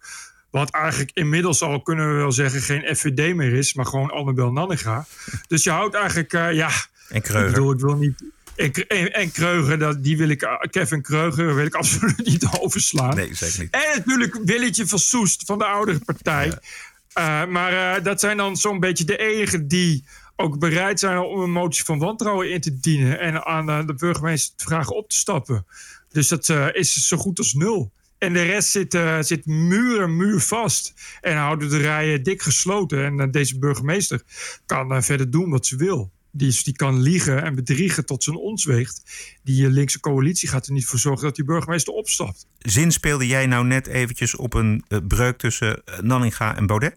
[0.49, 4.51] Wat eigenlijk inmiddels al, kunnen we wel zeggen, geen FVD meer is, maar gewoon Annabel
[4.51, 5.05] Nanninga.
[5.47, 6.69] Dus je houdt eigenlijk, ja...
[7.09, 7.47] En Kreuger.
[7.47, 8.23] Ik bedoel, ik wil niet...
[8.55, 13.15] En, en, en Kreuger, dat, die wil ik, Kevin Kreuger wil ik absoluut niet overslaan.
[13.15, 13.71] Nee, zeker niet.
[13.71, 16.45] En natuurlijk Willetje van Soest van de oudere partij.
[16.45, 17.43] Ja.
[17.45, 20.03] Uh, maar uh, dat zijn dan zo'n beetje de enigen die
[20.35, 23.19] ook bereid zijn om een motie van wantrouwen in te dienen.
[23.19, 25.65] En aan uh, de burgemeester te vragen op te stappen.
[26.09, 27.91] Dus dat is zo goed als nul.
[28.17, 30.93] En de rest zit, zit muur en muur vast.
[31.21, 33.19] En houden de rijen dik gesloten.
[33.19, 34.21] En deze burgemeester
[34.65, 38.65] kan verder doen wat ze wil die, die kan liegen en bedriegen tot zijn ons
[38.65, 39.01] weegt.
[39.43, 42.47] Die linkse coalitie gaat er niet voor zorgen dat die burgemeester opstapt.
[42.57, 46.95] Zin speelde jij nou net eventjes op een uh, breuk tussen uh, Nanninga en Baudet?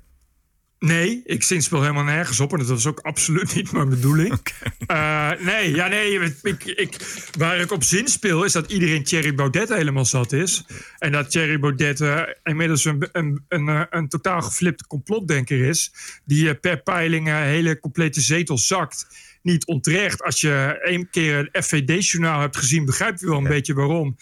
[0.79, 2.53] Nee, ik zinspel helemaal nergens op.
[2.53, 4.35] En dat was ook absoluut niet mijn bedoeling.
[4.87, 5.37] Okay.
[5.37, 6.97] Uh, nee, ja, nee ik, ik,
[7.39, 10.65] waar ik op zin speel is dat iedereen Thierry Baudet helemaal zat is.
[10.99, 15.93] En dat Thierry Baudet uh, inmiddels een, een, een, een, een totaal geflipte complotdenker is.
[16.25, 19.07] Die uh, per peiling hele complete zetel zakt.
[19.47, 20.23] Niet onterecht.
[20.23, 23.49] Als je één keer een FVD-journaal hebt gezien, begrijp je wel een ja.
[23.49, 24.17] beetje waarom.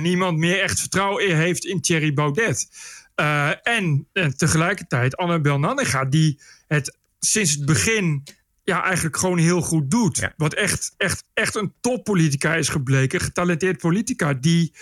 [0.00, 2.68] niemand meer echt vertrouwen heeft in Thierry Baudet.
[3.16, 8.22] Uh, en, en, tegelijkertijd Annabel Nanninga, die het sinds het begin
[8.68, 10.16] ja, eigenlijk gewoon heel goed doet.
[10.16, 10.32] Ja.
[10.36, 13.20] Wat echt, echt, echt een toppolitica is gebleken.
[13.20, 14.72] Getalenteerd politica die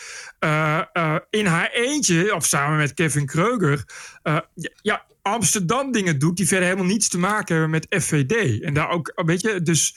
[0.44, 3.85] uh, uh, in haar eentje, of samen met Kevin Kreuger...
[4.83, 8.62] ja, Amsterdam dingen doet die verder helemaal niets te maken hebben met FVD.
[8.62, 9.96] En daar ook, weet je, dus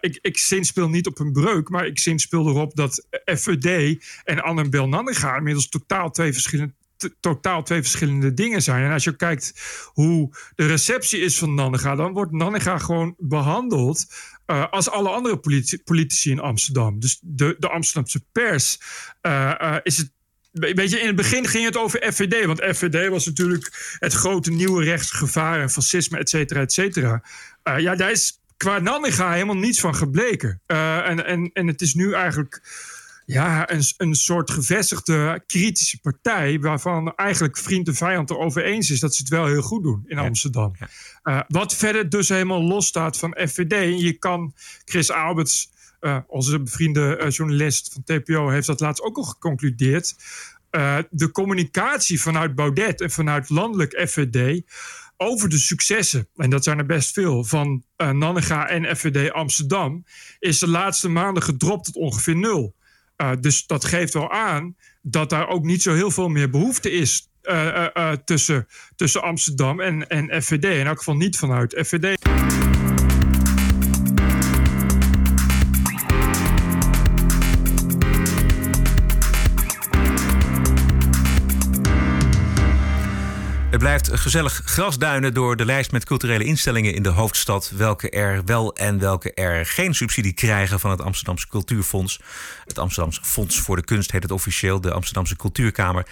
[0.00, 4.88] ik, ik zinspeel niet op een breuk, maar ik zinspeel erop dat FVD en Annabel
[4.88, 6.74] Nanninga inmiddels totaal twee verschillende
[7.20, 8.84] totaal twee verschillende dingen zijn.
[8.84, 9.52] En als je kijkt
[9.86, 14.06] hoe de receptie is van Nanninga, dan wordt Nanninga gewoon behandeld
[14.46, 15.36] uh, als alle andere
[15.84, 17.00] politici, in Amsterdam.
[17.00, 18.80] Dus de, de Amsterdamse pers
[19.22, 20.10] uh, uh, is het.
[20.50, 22.44] Weet je, in het begin ging het over FVD.
[22.44, 27.22] Want FVD was natuurlijk het grote nieuwe rechtsgevaar en fascisme, et cetera, et cetera.
[27.76, 30.60] ja, daar is qua Nanninga helemaal niets van gebleken.
[30.66, 32.62] en, en, en het is nu eigenlijk
[33.32, 36.60] ja, een, een soort gevestigde kritische partij.
[36.60, 40.04] waarvan eigenlijk vriend en vijand erover eens is dat ze het wel heel goed doen
[40.06, 40.72] in Amsterdam.
[40.78, 40.88] Ja.
[41.24, 44.00] Uh, wat verder dus helemaal los staat van FVD.
[44.00, 49.16] Je kan Chris Alberts, uh, onze bevriende uh, journalist van TPO, heeft dat laatst ook
[49.16, 50.14] al geconcludeerd.
[51.10, 54.62] de communicatie vanuit Baudet en vanuit landelijk FVD
[55.22, 60.04] over de successen, en dat zijn er best veel, van uh, Nannega en FVD Amsterdam,
[60.38, 62.74] is de laatste maanden gedropt tot ongeveer nul.
[63.20, 66.90] Uh, dus dat geeft wel aan dat daar ook niet zo heel veel meer behoefte
[66.90, 70.64] is uh, uh, tussen, tussen Amsterdam en, en FVD.
[70.64, 72.18] In elk geval niet vanuit FVD.
[84.12, 87.72] Gezellig grasduinen door de lijst met culturele instellingen in de hoofdstad.
[87.76, 92.20] Welke er wel en welke er geen subsidie krijgen van het Amsterdamse Cultuurfonds.
[92.64, 96.06] Het Amsterdamse Fonds voor de Kunst heet het officieel, de Amsterdamse Cultuurkamer.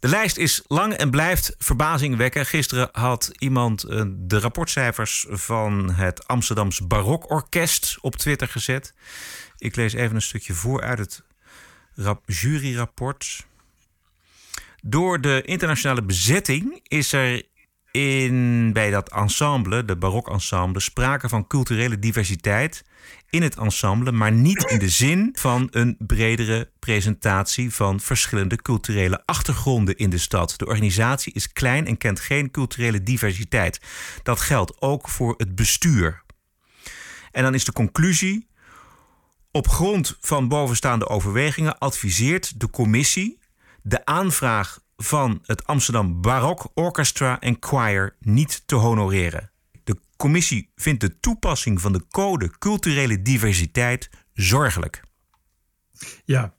[0.00, 2.46] De lijst is lang en blijft verbazing wekken.
[2.46, 8.94] Gisteren had iemand eh, de rapportcijfers van het Amsterdamse Barokorkest op Twitter gezet.
[9.58, 11.22] Ik lees even een stukje voor uit het
[12.26, 13.46] juryrapport.
[14.84, 17.42] Door de internationale bezetting is er
[17.90, 22.84] in, bij dat ensemble, de barokensemble, sprake van culturele diversiteit
[23.30, 29.22] in het ensemble, maar niet in de zin van een bredere presentatie van verschillende culturele
[29.24, 30.54] achtergronden in de stad.
[30.56, 33.80] De organisatie is klein en kent geen culturele diversiteit.
[34.22, 36.22] Dat geldt ook voor het bestuur.
[37.30, 38.48] En dan is de conclusie.
[39.50, 43.40] Op grond van bovenstaande overwegingen adviseert de commissie
[43.82, 49.50] de aanvraag van het Amsterdam Barok Orchestra en Choir niet te honoreren.
[49.84, 55.02] De commissie vindt de toepassing van de code culturele diversiteit zorgelijk.
[56.24, 56.54] Ja,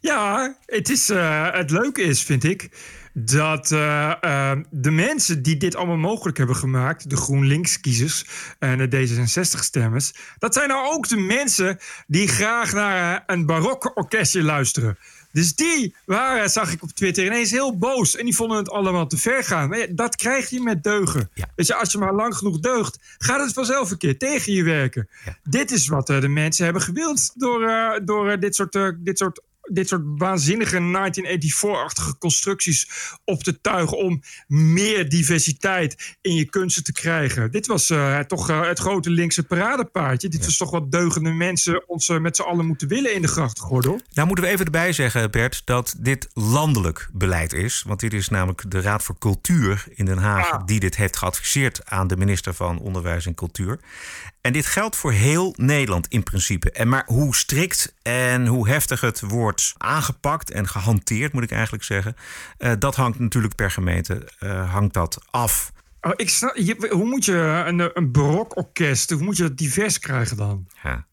[0.00, 2.70] Ja, het, is, uh, het leuke is, vind ik,
[3.12, 8.26] dat uh, uh, de mensen die dit allemaal mogelijk hebben gemaakt, de GroenLinks-kiezers
[8.58, 14.42] en de D66-stemmers, dat zijn nou ook de mensen die graag naar een barokke orkestje
[14.42, 14.98] luisteren.
[15.32, 18.16] Dus die waren, zag ik op Twitter, ineens heel boos.
[18.16, 19.68] En die vonden het allemaal te ver gaan.
[19.68, 21.30] Maar ja, dat krijg je met deugen.
[21.34, 21.48] Ja.
[21.56, 25.08] Je, als je maar lang genoeg deugt, gaat het vanzelf een keer tegen je werken.
[25.24, 25.38] Ja.
[25.42, 29.18] Dit is wat uh, de mensen hebben gewild door, uh, door uh, dit soort, dit
[29.18, 29.40] soort
[29.72, 32.90] dit soort waanzinnige 1984-achtige constructies
[33.24, 37.50] op te tuigen om meer diversiteit in je kunsten te krijgen.
[37.50, 40.28] Dit was uh, toch uh, het grote linkse paradepaardje.
[40.28, 43.28] Dit was toch wat deugende mensen ons uh, met z'n allen moeten willen in de
[43.28, 44.00] grachtgordel.
[44.12, 47.82] Nou moeten we even erbij zeggen, Bert, dat dit landelijk beleid is.
[47.86, 50.62] Want dit is namelijk de Raad voor Cultuur in Den Haag ja.
[50.64, 53.78] die dit heeft geadviseerd aan de minister van Onderwijs en Cultuur.
[54.40, 56.70] En dit geldt voor heel Nederland in principe.
[56.70, 61.84] En maar hoe strikt en hoe heftig het wordt aangepakt en gehanteerd, moet ik eigenlijk
[61.84, 62.16] zeggen,
[62.58, 65.72] uh, dat hangt natuurlijk per gemeente uh, hangt dat af.
[66.00, 69.98] Oh, ik snap, je, hoe moet je een, een barokorkest, hoe moet je dat divers
[69.98, 70.66] krijgen dan?
[70.82, 71.06] Ja.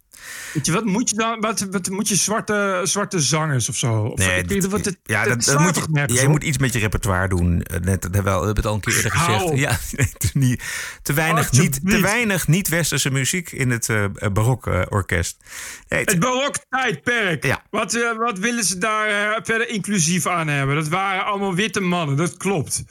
[0.53, 1.39] Weet je, wat moet je dan?
[1.39, 4.01] Wat, wat moet je zwarte, zwarte zangers of zo?
[4.01, 6.79] Of, nee, ik, wat, het, ja, dat, dat moet je, jij moet iets met je
[6.79, 7.65] repertoire doen.
[7.81, 9.57] Net, dat wel, we hebben het al een keer eerder gezegd.
[9.57, 9.79] Ja,
[10.33, 10.63] niet,
[11.01, 15.37] te, weinig, niet, te weinig niet-westerse muziek in het uh, barokorkest.
[15.87, 17.43] Nee, het, het barok tijdperk.
[17.45, 17.63] Ja.
[17.69, 20.75] Wat, uh, wat willen ze daar verder inclusief aan hebben?
[20.75, 22.83] Dat waren allemaal witte mannen, dat klopt.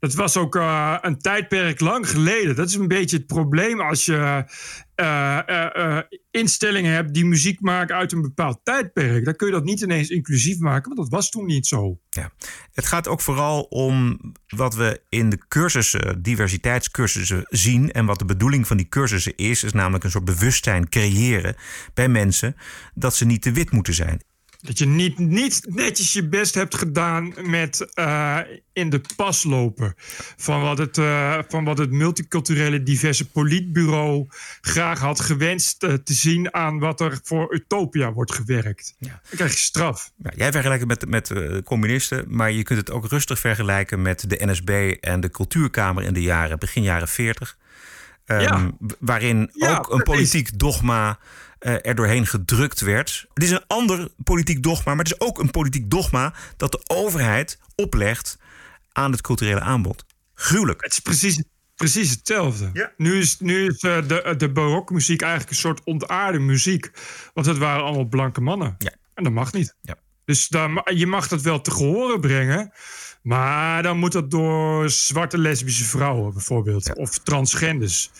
[0.00, 2.56] Dat was ook uh, een tijdperk lang geleden.
[2.56, 4.44] Dat is een beetje het probleem als je
[4.96, 5.38] uh,
[5.76, 5.98] uh,
[6.30, 9.24] instellingen hebt die muziek maken uit een bepaald tijdperk.
[9.24, 11.98] Dan kun je dat niet ineens inclusief maken, want dat was toen niet zo.
[12.10, 12.32] Ja.
[12.72, 17.90] Het gaat ook vooral om wat we in de cursussen, diversiteitscursussen zien.
[17.92, 21.56] En wat de bedoeling van die cursussen is, is namelijk een soort bewustzijn creëren
[21.94, 22.56] bij mensen
[22.94, 24.22] dat ze niet te wit moeten zijn.
[24.62, 28.38] Dat je niet, niet netjes je best hebt gedaan met uh,
[28.72, 29.94] in de pas lopen.
[30.36, 34.26] Van wat, het, uh, van wat het multiculturele diverse politbureau
[34.60, 38.94] graag had gewenst uh, te zien aan wat er voor Utopia wordt gewerkt.
[38.98, 39.08] Ja.
[39.08, 40.12] Dan krijg je straf.
[40.16, 44.30] Ja, jij vergelijkt het met, met communisten, maar je kunt het ook rustig vergelijken met
[44.30, 47.58] de NSB en de Cultuurkamer in de jaren, begin jaren 40.
[48.26, 48.70] Um, ja.
[48.98, 51.18] Waarin ook een politiek dogma
[51.60, 53.26] uh, er doorheen gedrukt werd.
[53.34, 56.80] Het is een ander politiek dogma, maar het is ook een politiek dogma dat de
[56.86, 58.38] overheid oplegt
[58.92, 60.04] aan het culturele aanbod.
[60.34, 60.82] Gruwelijk.
[60.82, 61.44] Het is precies,
[61.74, 62.70] precies hetzelfde.
[62.72, 62.92] Ja.
[62.96, 66.90] Nu is, nu is uh, de, de barokmuziek eigenlijk een soort ontaarde muziek.
[67.34, 68.74] Want het waren allemaal blanke mannen.
[68.78, 68.92] Ja.
[69.14, 69.74] En dat mag niet.
[69.80, 69.94] Ja.
[70.24, 72.72] Dus dan, je mag dat wel te gehoren brengen.
[73.22, 76.86] Maar dan moet dat door zwarte lesbische vrouwen bijvoorbeeld.
[76.86, 76.92] Ja.
[76.92, 78.10] Of transgenders.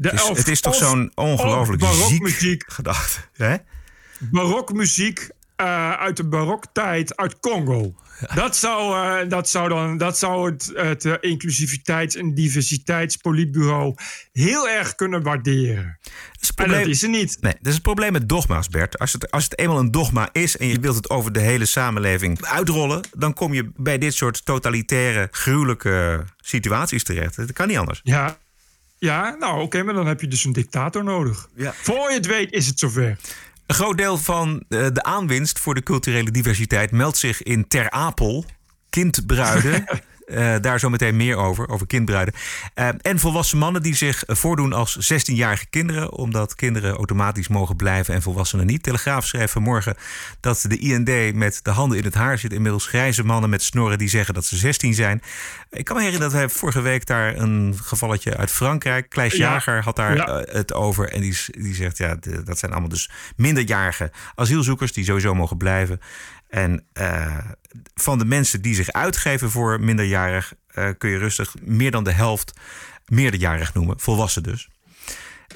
[0.00, 1.84] De, het is toch zo'n ongelooflijk
[2.24, 3.20] ziek gedachte.
[3.32, 3.56] Hè?
[4.18, 7.94] Barokmuziek uh, uit de baroktijd uit Congo.
[8.34, 13.94] Dat, zou, uh, dat zou dan dat zou het, het uh, inclusiviteits- en diversiteitspolitbureau
[14.32, 15.98] heel erg kunnen waarderen.
[16.40, 17.36] Dat probleem, en dat is er niet.
[17.40, 18.98] Nee, dat is het probleem met dogma's, Bert.
[18.98, 21.66] Als het, als het eenmaal een dogma is en je wilt het over de hele
[21.66, 27.36] samenleving uitrollen, dan kom je bij dit soort totalitaire, gruwelijke situaties terecht.
[27.36, 28.00] Dat kan niet anders.
[28.02, 28.38] Ja,
[28.98, 31.48] ja, nou oké, okay, maar dan heb je dus een dictator nodig.
[31.54, 31.72] Ja.
[31.72, 33.18] Voor je het weet is het zover.
[33.66, 38.44] Een groot deel van de aanwinst voor de culturele diversiteit meldt zich in Ter Apel.
[38.90, 39.84] Kindbruiden.
[40.30, 42.34] Uh, daar zo meteen meer over, over kindbruiden.
[42.74, 48.14] Uh, en volwassen mannen die zich voordoen als 16-jarige kinderen, omdat kinderen automatisch mogen blijven
[48.14, 48.82] en volwassenen niet.
[48.82, 49.96] Telegraaf schrijft vanmorgen
[50.40, 52.52] dat de IND met de handen in het haar zit.
[52.52, 55.22] Inmiddels grijze mannen met snorren die zeggen dat ze 16 zijn.
[55.70, 59.74] Ik kan me herinneren dat wij vorige week daar een gevalletje uit Frankrijk, Kleis Jager
[59.74, 60.40] ja, had daar ja.
[60.40, 61.12] uh, het over.
[61.12, 65.56] En die, die zegt, ja, de, dat zijn allemaal dus minderjarige asielzoekers die sowieso mogen
[65.56, 66.00] blijven.
[66.48, 67.38] En uh,
[67.94, 72.12] van de mensen die zich uitgeven voor minderjarig, uh, kun je rustig meer dan de
[72.12, 72.52] helft
[73.06, 74.00] meerderjarig noemen.
[74.00, 74.68] Volwassen dus.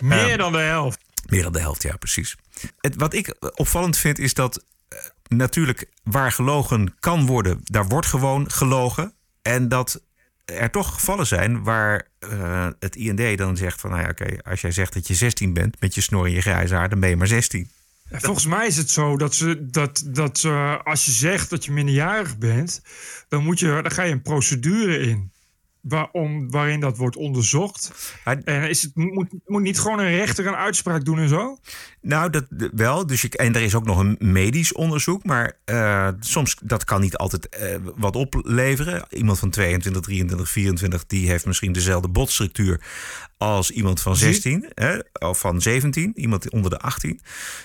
[0.00, 1.00] Meer uh, dan de helft.
[1.26, 2.37] Meer dan de helft, ja, precies.
[2.81, 8.07] Het, wat ik opvallend vind is dat uh, natuurlijk waar gelogen kan worden, daar wordt
[8.07, 9.12] gewoon gelogen.
[9.42, 10.02] En dat
[10.44, 13.90] er toch gevallen zijn waar uh, het IND dan zegt van...
[13.90, 16.33] nou ja, oké, okay, als jij zegt dat je 16 bent met je snor en
[16.33, 16.88] je grijze haar...
[16.88, 17.70] dan ben je maar 16.
[18.12, 21.72] Volgens mij is het zo dat, ze, dat, dat uh, als je zegt dat je
[21.72, 22.83] minderjarig bent,
[23.29, 25.33] dan, moet je, dan ga je een procedure in.
[25.83, 27.92] Waarom, waarin dat wordt onderzocht?
[28.25, 31.59] En is het, moet, moet niet gewoon een rechter een uitspraak doen en zo?
[32.01, 33.07] Nou, dat wel.
[33.07, 35.25] Dus ik, en er is ook nog een medisch onderzoek.
[35.25, 39.05] Maar uh, soms dat kan niet altijd uh, wat opleveren.
[39.11, 42.81] Iemand van 22, 23, 24, die heeft misschien dezelfde botstructuur
[43.37, 47.21] als iemand van 16 hè, of van 17, iemand onder de 18.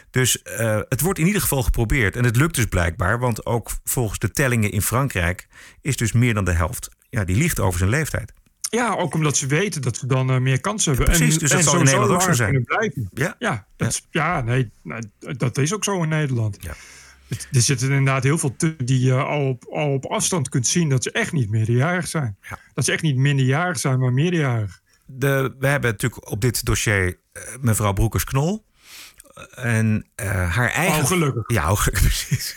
[0.10, 2.16] Dus uh, het wordt in ieder geval geprobeerd.
[2.16, 5.48] En het lukt dus blijkbaar, want ook volgens de tellingen in Frankrijk
[5.82, 6.90] is dus meer dan de helft.
[7.10, 8.34] Ja, die liegt over zijn leeftijd.
[8.70, 11.16] Ja, ook omdat ze weten dat ze dan uh, meer kansen hebben.
[11.16, 12.64] Precies, en, dus dat zal in Nederland ook zo zijn.
[12.64, 13.10] Blijven.
[13.14, 14.42] Ja, ja, dat, ja.
[14.42, 14.72] nee,
[15.20, 16.58] dat is ook zo in Nederland.
[16.60, 16.74] Ja.
[17.52, 21.04] Er zitten inderdaad heel veel die je al op, al op afstand kunt zien dat
[21.04, 22.38] ze echt niet meerderjarig zijn.
[22.50, 22.60] Ja.
[22.74, 24.82] Dat ze echt niet minderjarig zijn, maar meerderjarig.
[25.06, 28.66] De, we hebben natuurlijk op dit dossier uh, mevrouw Broekers-Knol.
[29.56, 31.02] En uh, haar eigen...
[31.02, 31.44] Oh, gelukkig.
[31.48, 32.56] Ja, oh, gelukkig, precies.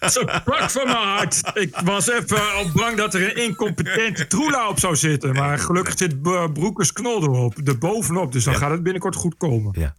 [0.00, 1.40] Zo plak van mijn hart.
[1.54, 5.32] Ik was even al bang dat er een incompetente troela op zou zitten.
[5.32, 8.32] Maar gelukkig zit Broekers Knol erop, er bovenop.
[8.32, 9.72] Dus dan gaat het binnenkort goed komen.
[9.78, 9.94] Ja.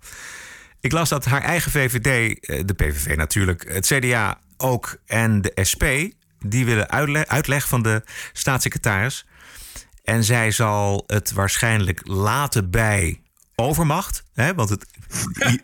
[0.80, 5.52] Ik las dat haar eigen VVD, eh, de PVV natuurlijk, het CDA ook en de
[5.72, 5.84] SP...
[6.40, 8.02] die willen uitle uitleg van de
[8.34, 9.26] staatssecretaris...
[10.04, 13.22] En zij zal het waarschijnlijk laten bij
[13.56, 14.24] overmacht.
[14.34, 14.86] Hè, want het,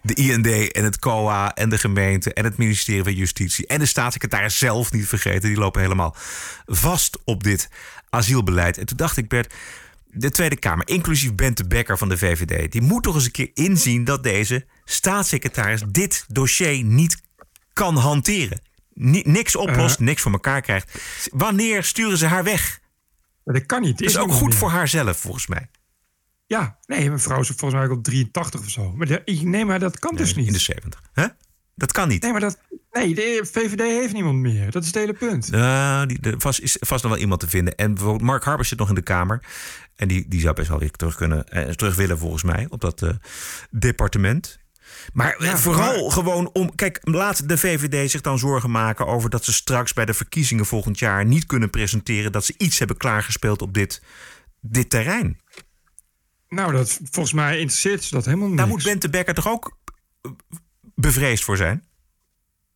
[0.01, 3.85] de IND en het COA en de gemeente en het ministerie van Justitie en de
[3.85, 6.15] staatssecretaris zelf niet vergeten, die lopen helemaal
[6.65, 7.69] vast op dit
[8.09, 8.77] asielbeleid.
[8.77, 9.53] En toen dacht ik, Bert,
[10.05, 13.51] de Tweede Kamer, inclusief Bente Becker van de VVD, die moet toch eens een keer
[13.53, 17.21] inzien dat deze staatssecretaris dit dossier niet
[17.73, 18.61] kan hanteren.
[19.23, 20.05] niks oplost, uh.
[20.05, 21.01] niks voor elkaar krijgt.
[21.31, 22.79] Wanneer sturen ze haar weg?
[23.43, 23.97] dat kan niet.
[23.97, 25.69] Dat is, ook goed voor haarzelf, volgens mij.
[26.49, 28.91] Ja, nee, mevrouw is volgens mij al 83 of zo.
[28.95, 30.47] Maar de, nee, maar dat kan dus niet.
[30.47, 31.01] In de 70.
[31.13, 31.27] Hè?
[31.75, 32.21] Dat kan niet.
[32.21, 32.59] Nee, maar dat,
[32.91, 34.71] nee, de VVD heeft niemand meer.
[34.71, 35.53] Dat is het hele punt.
[35.53, 37.75] Uh, die, er vast, is vast nog wel iemand te vinden.
[37.75, 39.43] En bijvoorbeeld Mark Harper zit nog in de Kamer.
[39.95, 42.81] En die, die zou best wel weer terug, kunnen, eh, terug willen, volgens mij, op
[42.81, 43.09] dat uh,
[43.69, 44.59] departement.
[45.13, 46.75] Maar eh, vooral gewoon om.
[46.75, 50.65] Kijk, laat de VVD zich dan zorgen maken over dat ze straks bij de verkiezingen
[50.65, 54.01] volgend jaar niet kunnen presenteren dat ze iets hebben klaargespeeld op dit,
[54.61, 55.39] dit terrein.
[56.49, 58.57] Nou, dat, volgens mij interesseert ze dat helemaal niet.
[58.57, 59.77] Daar moet Bente Becker toch ook
[60.21, 60.31] eh,
[60.95, 61.87] bevreesd voor zijn?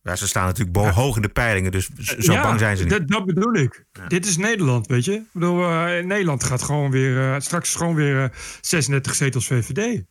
[0.02, 0.90] Ja, ze staan natuurlijk ja.
[0.90, 2.92] hoog in de peilingen, dus zo bang zijn ze niet.
[2.92, 3.84] Dat, dat bedoel ik.
[4.08, 5.12] Dit is Nederland, weet je.
[5.12, 10.02] Ik bedoel, uh, Nederland gaat gewoon weer, uh, straks gewoon weer 36 zetels VVD.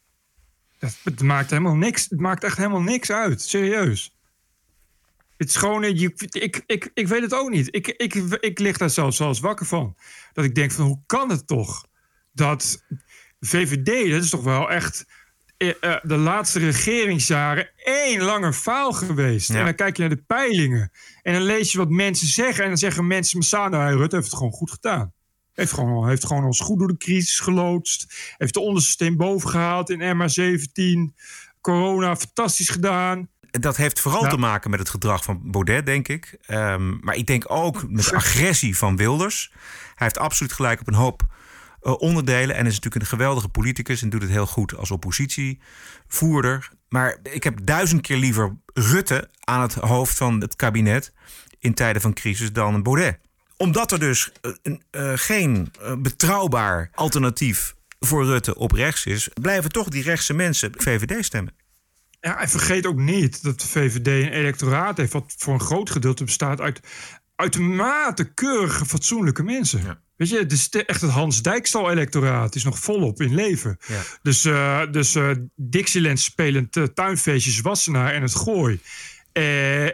[0.79, 2.07] Dat, het maakt helemaal niks.
[2.09, 3.41] Het maakt echt helemaal niks uit.
[3.41, 4.15] Serieus.
[5.37, 5.95] Het is gewoon.
[5.95, 7.75] Je, ik, ik, ik weet het ook niet.
[7.75, 9.95] Ik, ik, ik lig daar zelfs, zelfs wakker van.
[10.33, 11.85] Dat ik denk van hoe kan het toch?
[12.31, 12.83] Dat
[13.45, 15.05] VVD, dat is toch wel echt
[15.57, 19.49] eh, eh, de laatste regeringsjaren één lange faal geweest.
[19.49, 20.91] En dan kijk je naar de peilingen.
[21.21, 22.63] En dan lees je wat mensen zeggen.
[22.63, 25.13] En dan zeggen mensen, Masano Rutte heeft het gewoon goed gedaan.
[25.53, 28.33] Heeft gewoon, heeft gewoon ons goed door de crisis geloodst.
[28.37, 31.13] Heeft de onderste steen boven gehaald in MA17.
[31.61, 33.29] Corona fantastisch gedaan.
[33.51, 36.37] Dat heeft vooral te maken met het gedrag van Baudet, denk ik.
[36.47, 39.51] Um, maar ik denk ook met de agressie van Wilders.
[39.95, 41.32] Hij heeft absoluut gelijk op een hoop
[41.83, 42.55] uh, onderdelen.
[42.55, 46.69] En is natuurlijk een geweldige politicus en doet het heel goed als oppositievoerder.
[46.89, 51.13] Maar ik heb duizend keer liever Rutte aan het hoofd van het kabinet
[51.59, 53.19] in tijden van crisis dan Baudet
[53.57, 59.89] omdat er dus uh, uh, geen betrouwbaar alternatief voor Rutte op rechts is, blijven toch
[59.89, 61.53] die rechtse mensen VVD stemmen.
[62.19, 65.89] Ja, en vergeet ook niet dat de VVD een electoraat heeft wat voor een groot
[65.89, 66.79] gedeelte bestaat uit
[67.43, 69.83] uitermate keurige, fatsoenlijke mensen.
[69.83, 69.99] Ja.
[70.15, 73.77] Weet je, het is echt het Hans Dijkstal-electoraat is nog volop in leven.
[73.87, 74.01] Ja.
[74.21, 78.79] Dus, uh, dus uh, Dixieland spelend uh, tuinfeestjes Wassenaar en het Gooi.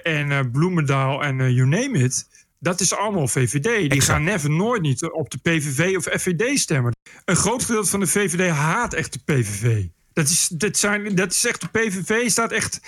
[0.03, 2.27] en Bloemendaal en you name it.
[2.59, 3.91] Dat is allemaal VVD.
[3.91, 6.95] Die gaan never nooit niet op de PVV of FVD stemmen.
[7.25, 9.85] Een groot gedeelte van de VVD haat echt de PVV.
[10.13, 12.81] Dat is, dat zijn, dat is echt, de PVV staat echt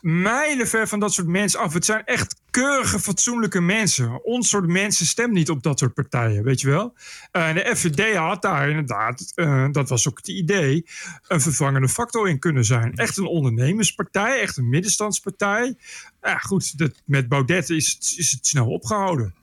[0.00, 1.72] mijlenver van dat soort mensen af.
[1.72, 4.24] Het zijn echt keurige, fatsoenlijke mensen.
[4.24, 6.94] Ons soort mensen stemmen niet op dat soort partijen, weet je wel.
[7.32, 10.86] Uh, de FVD had daar inderdaad, uh, dat was ook het idee,
[11.28, 12.94] een vervangende factor in kunnen zijn.
[12.94, 15.76] Echt een ondernemerspartij, echt een middenstandspartij.
[16.22, 19.34] Ja, goed, dat, met Baudet is, is het snel opgehouden.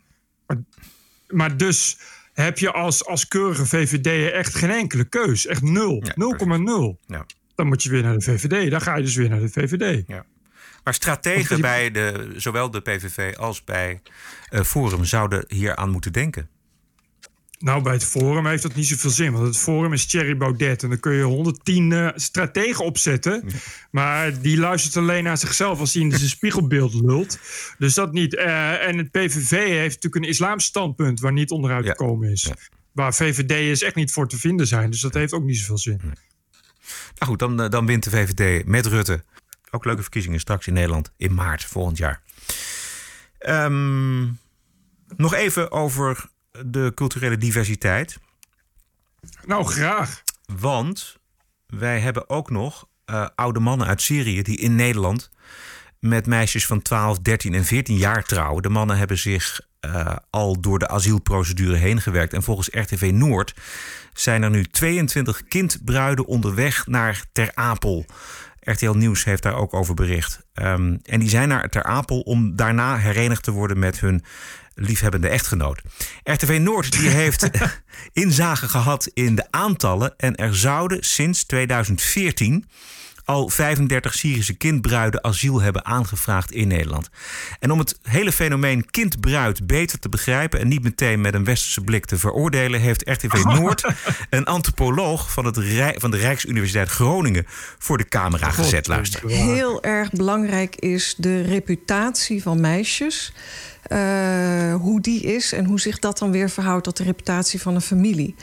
[0.47, 0.57] Maar,
[1.27, 1.97] maar dus
[2.33, 5.45] heb je als, als keurige VVD echt geen enkele keus.
[5.45, 6.03] Echt nul.
[6.03, 7.05] 0,0.
[7.07, 7.25] Ja.
[7.55, 8.71] Dan moet je weer naar de VVD.
[8.71, 10.03] Dan ga je dus weer naar de VVD.
[10.07, 10.25] Ja.
[10.85, 14.01] Maar strategen bij de, zowel de PVV als bij
[14.51, 16.49] uh, Forum zouden hier aan moeten denken.
[17.59, 19.31] Nou, bij het Forum heeft dat niet zoveel zin.
[19.31, 20.83] Want het Forum is Thierry Baudet.
[20.83, 23.43] En dan kun je 110 uh, strategen opzetten.
[23.91, 27.39] Maar die luistert alleen naar zichzelf als hij in zijn spiegelbeeld lult.
[27.77, 28.33] Dus dat niet.
[28.33, 31.91] Uh, en het PVV heeft natuurlijk een islamstandpunt waar niet onderuit ja.
[31.91, 32.43] te komen is.
[32.43, 32.55] Ja.
[32.91, 34.91] waar VVD echt niet voor te vinden zijn.
[34.91, 36.01] Dus dat heeft ook niet zoveel zin.
[37.15, 39.23] Nou goed, dan, dan wint de VVD met Rutte.
[39.71, 42.21] Ook leuke verkiezingen straks in Nederland in maart volgend jaar.
[43.39, 44.39] Um,
[45.17, 46.29] nog even over
[46.65, 48.19] de culturele diversiteit.
[49.45, 50.23] Nou, graag.
[50.45, 51.17] Want
[51.67, 55.29] wij hebben ook nog uh, oude mannen uit Syrië die in Nederland
[55.99, 58.61] met meisjes van 12, 13 en 14 jaar trouwen.
[58.61, 62.33] De mannen hebben zich uh, al door de asielprocedure heen gewerkt.
[62.33, 63.53] En volgens RTV Noord
[64.13, 68.05] zijn er nu 22 kindbruiden onderweg naar Ter Apel.
[68.65, 70.39] RTL Nieuws heeft daar ook over bericht.
[70.53, 74.23] Um, en die zijn naar Ter Apel om daarna herenigd te worden met hun
[74.75, 75.81] liefhebbende echtgenoot.
[76.23, 77.49] RTV Noord die heeft
[78.13, 82.65] inzage gehad in de aantallen en er zouden sinds 2014
[83.25, 87.09] al 35 Syrische kindbruiden asiel hebben aangevraagd in Nederland.
[87.59, 91.81] En om het hele fenomeen kindbruid beter te begrijpen en niet meteen met een westerse
[91.81, 93.85] blik te veroordelen, heeft RTV Noord
[94.29, 95.57] een antropoloog van, het
[95.97, 97.45] van de Rijksuniversiteit Groningen
[97.77, 98.87] voor de camera gezet.
[98.87, 99.29] Luister.
[99.29, 103.33] Heel erg belangrijk is de reputatie van meisjes.
[103.91, 107.75] Uh, hoe die is en hoe zich dat dan weer verhoudt tot de reputatie van
[107.75, 108.35] een familie.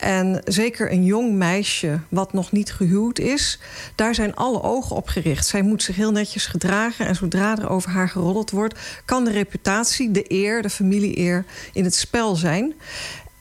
[0.00, 3.58] En zeker een jong meisje wat nog niet gehuwd is,
[3.94, 5.46] daar zijn alle ogen op gericht.
[5.46, 9.30] Zij moet zich heel netjes gedragen en zodra er over haar geroddeld wordt, kan de
[9.30, 12.74] reputatie, de eer, de familie-eer in het spel zijn.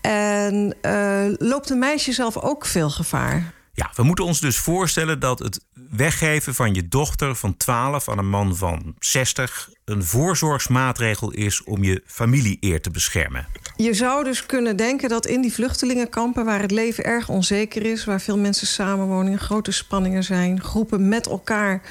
[0.01, 3.53] En uh, loopt een meisje zelf ook veel gevaar?
[3.79, 8.17] Ja, we moeten ons dus voorstellen dat het weggeven van je dochter van 12 aan
[8.17, 13.47] een man van 60 een voorzorgsmaatregel is om je familie-eer te beschermen.
[13.75, 18.05] Je zou dus kunnen denken dat in die vluchtelingenkampen, waar het leven erg onzeker is,
[18.05, 21.81] waar veel mensen samenwonen, grote spanningen zijn, groepen met elkaar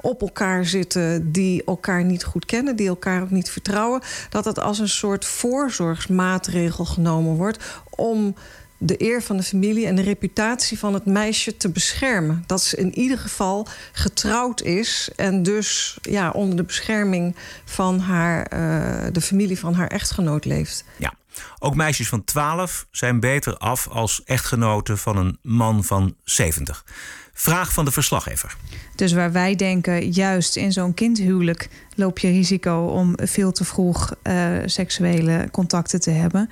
[0.00, 4.58] op elkaar zitten die elkaar niet goed kennen, die elkaar ook niet vertrouwen, dat het
[4.58, 8.34] als een soort voorzorgsmaatregel genomen wordt om
[8.78, 12.44] de eer van de familie en de reputatie van het meisje te beschermen.
[12.46, 18.38] Dat ze in ieder geval getrouwd is en dus ja, onder de bescherming van haar,
[18.52, 20.84] uh, de familie van haar echtgenoot leeft.
[20.96, 21.14] Ja.
[21.58, 26.84] Ook meisjes van 12 zijn beter af als echtgenoten van een man van 70.
[27.32, 28.56] Vraag van de verslaggever.
[28.94, 34.14] Dus waar wij denken, juist in zo'n kindhuwelijk loop je risico om veel te vroeg
[34.22, 36.50] uh, seksuele contacten te hebben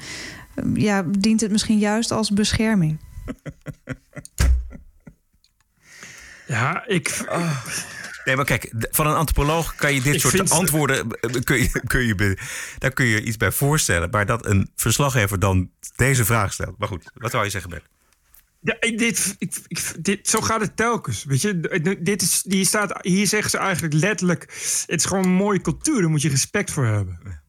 [0.74, 2.98] ja, dient het misschien juist als bescherming?
[6.46, 7.24] Ja, ik.
[7.28, 7.64] Oh.
[8.24, 11.08] Nee, maar kijk, van een antropoloog kan je dit soort antwoorden.
[11.44, 12.38] Kun je, kun je,
[12.78, 14.10] daar kun je iets bij voorstellen.
[14.10, 16.78] Maar dat een verslaggever dan deze vraag stelt.
[16.78, 17.82] Maar goed, wat zou je zeggen, Ben?
[18.60, 21.24] Ja, dit, ik, dit, zo gaat het telkens.
[21.24, 24.42] Weet je, dit is, die staat, hier zeggen ze eigenlijk letterlijk:
[24.86, 27.42] het is gewoon een mooie cultuur, daar moet je respect voor hebben.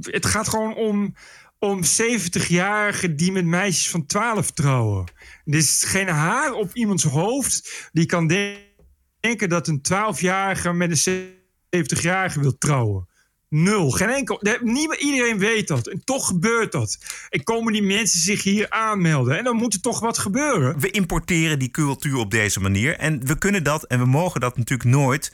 [0.00, 1.14] Het gaat gewoon om,
[1.58, 5.04] om 70-jarigen die met meisjes van 12 trouwen.
[5.44, 11.28] Er is geen haar op iemands hoofd die kan denken dat een 12-jarige met een
[11.70, 13.08] 70-jarige wil trouwen.
[13.50, 13.90] Nul.
[13.90, 14.42] Geen enkel.
[14.60, 15.86] Niet, iedereen weet dat.
[15.86, 16.98] En toch gebeurt dat.
[17.28, 19.38] En komen die mensen zich hier aanmelden.
[19.38, 20.78] En dan moet er toch wat gebeuren.
[20.80, 22.98] We importeren die cultuur op deze manier.
[22.98, 25.32] En we kunnen dat en we mogen dat natuurlijk nooit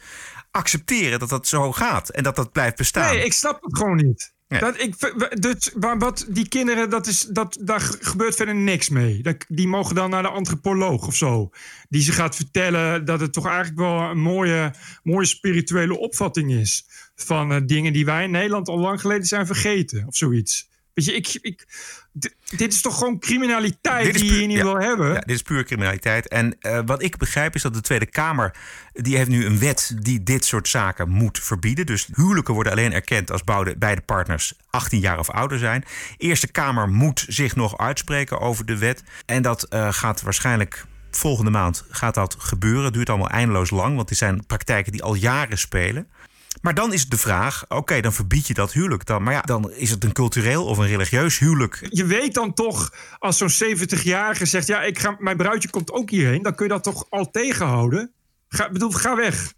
[0.51, 2.09] accepteren dat dat zo gaat.
[2.09, 3.15] En dat dat blijft bestaan.
[3.15, 4.34] Nee, ik snap het gewoon niet.
[4.49, 4.95] Dat, ik,
[5.41, 9.23] dus, wat die kinderen, dat is, dat, daar gebeurt verder niks mee.
[9.49, 11.51] die mogen dan naar de antropoloog of zo.
[11.89, 16.87] Die ze gaat vertellen dat het toch eigenlijk wel een mooie, mooie spirituele opvatting is.
[17.15, 20.69] Van uh, dingen die wij in Nederland al lang geleden zijn vergeten of zoiets.
[20.95, 21.67] Weet je, ik, ik,
[22.57, 25.09] dit is toch gewoon criminaliteit die je niet wil hebben?
[25.09, 26.29] Ja, dit is puur criminaliteit.
[26.29, 28.57] En uh, wat ik begrijp is dat de Tweede Kamer...
[28.93, 31.87] die heeft nu een wet die dit soort zaken moet verbieden.
[31.87, 33.45] Dus huwelijken worden alleen erkend als
[33.79, 35.85] beide partners 18 jaar of ouder zijn.
[36.17, 39.03] Eerste Kamer moet zich nog uitspreken over de wet.
[39.27, 42.85] En dat uh, gaat waarschijnlijk volgende maand gaat dat gebeuren.
[42.85, 46.09] Het duurt allemaal eindeloos lang, want die zijn praktijken die al jaren spelen.
[46.63, 49.07] Maar dan is de vraag: oké, dan verbied je dat huwelijk.
[49.07, 51.87] Dan, maar ja, dan is het een cultureel of een religieus huwelijk.
[51.91, 56.11] Je weet dan toch, als zo'n 70-jarige zegt: ja, ik ga, mijn bruidje komt ook
[56.11, 58.13] hierheen, dan kun je dat toch al tegenhouden?
[58.49, 59.53] Ga, bedoel, ga weg.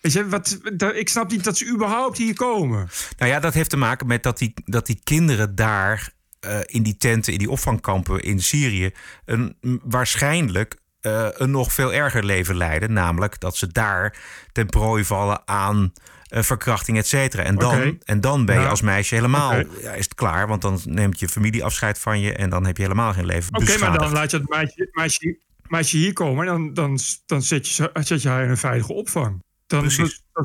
[0.00, 0.60] Weet je, wat,
[0.94, 2.88] ik snap niet dat ze überhaupt hier komen.
[3.18, 6.12] Nou ja, dat heeft te maken met dat die, dat die kinderen daar
[6.46, 8.90] uh, in die tenten, in die opvangkampen in Syrië,
[9.24, 12.92] een, waarschijnlijk uh, een nog veel erger leven leiden.
[12.92, 14.16] Namelijk dat ze daar
[14.52, 15.92] ten prooi vallen aan
[16.30, 17.42] verkrachting, et cetera.
[17.42, 20.48] En, dan, en dan ben je als meisje helemaal ja, is het klaar.
[20.48, 23.54] Want dan neemt je familie afscheid van je en dan heb je helemaal geen leven.
[23.56, 24.48] Oké, maar dan laat je het
[24.94, 26.46] meisje, meisje, hier komen.
[26.46, 29.42] En dan, dan, dan zet, je, zet je haar in een veilige opvang.
[29.66, 29.90] Dan, dan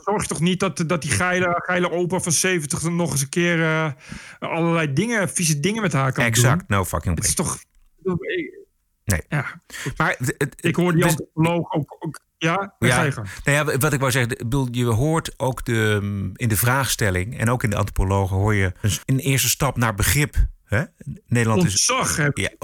[0.04, 3.22] zorg je toch niet dat, dat die geile, geile opa van 70 dan nog eens
[3.22, 3.92] een keer eh,
[4.40, 6.78] allerlei dingen, vieze dingen met haar kan Exact, doen.
[6.78, 7.46] no fucking Het is way.
[7.46, 7.60] toch.
[9.04, 9.22] Nee.
[9.30, 9.62] Ja.
[9.98, 11.96] Maar het- het- Ik hoor die dus- antropoloog ook.
[12.00, 13.04] ook ja, ja.
[13.04, 17.40] nou ja, wat ik wou zeggen, bedoel, je hoort ook de, mm, in de vraagstelling
[17.40, 20.36] en ook in de antropologen hoor je een, een eerste stap naar begrip.
[20.66, 20.84] Hè?
[21.28, 21.72] Nederland is.
[21.72, 22.50] Ontzag heb Ja.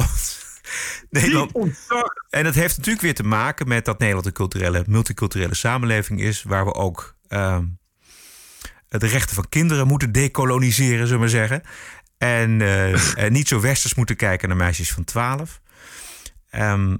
[1.10, 1.52] Nederland,
[2.30, 6.44] en dat heeft natuurlijk weer te maken met dat Nederland een culturele, multiculturele samenleving is,
[6.44, 7.66] waar we ook ehm,
[8.88, 11.62] de rechten van kinderen moeten decoloniseren, zullen we maar zeggen.
[12.18, 15.62] En eh, eh, niet zo westers moeten kijken naar meisjes van 12.
[16.50, 16.96] Ehm,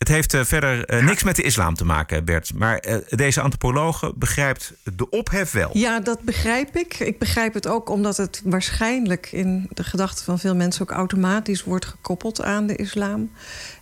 [0.00, 2.54] het heeft eh, verder eh, niks met de islam te maken, Bert.
[2.54, 5.70] Maar eh, deze antropologe begrijpt de ophef wel.
[5.72, 6.98] Ja, dat begrijp ik.
[6.98, 11.64] Ik begrijp het ook omdat het waarschijnlijk in de gedachten van veel mensen ook automatisch
[11.64, 13.30] wordt gekoppeld aan de islam.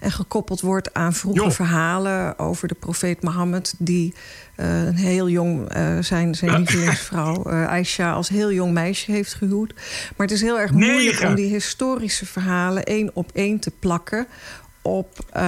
[0.01, 1.51] En gekoppeld wordt aan vroege Jo.
[1.51, 4.15] verhalen over de profeet Mohammed, die
[4.57, 9.75] een heel jong, zijn, zijn lievelingsvrouw eh, Aisha als heel jong meisje heeft gehuwd.
[10.17, 11.29] Maar het is heel erg moeilijk Negen.
[11.29, 14.27] om die historische verhalen één op één te plakken
[14.83, 15.43] op eh,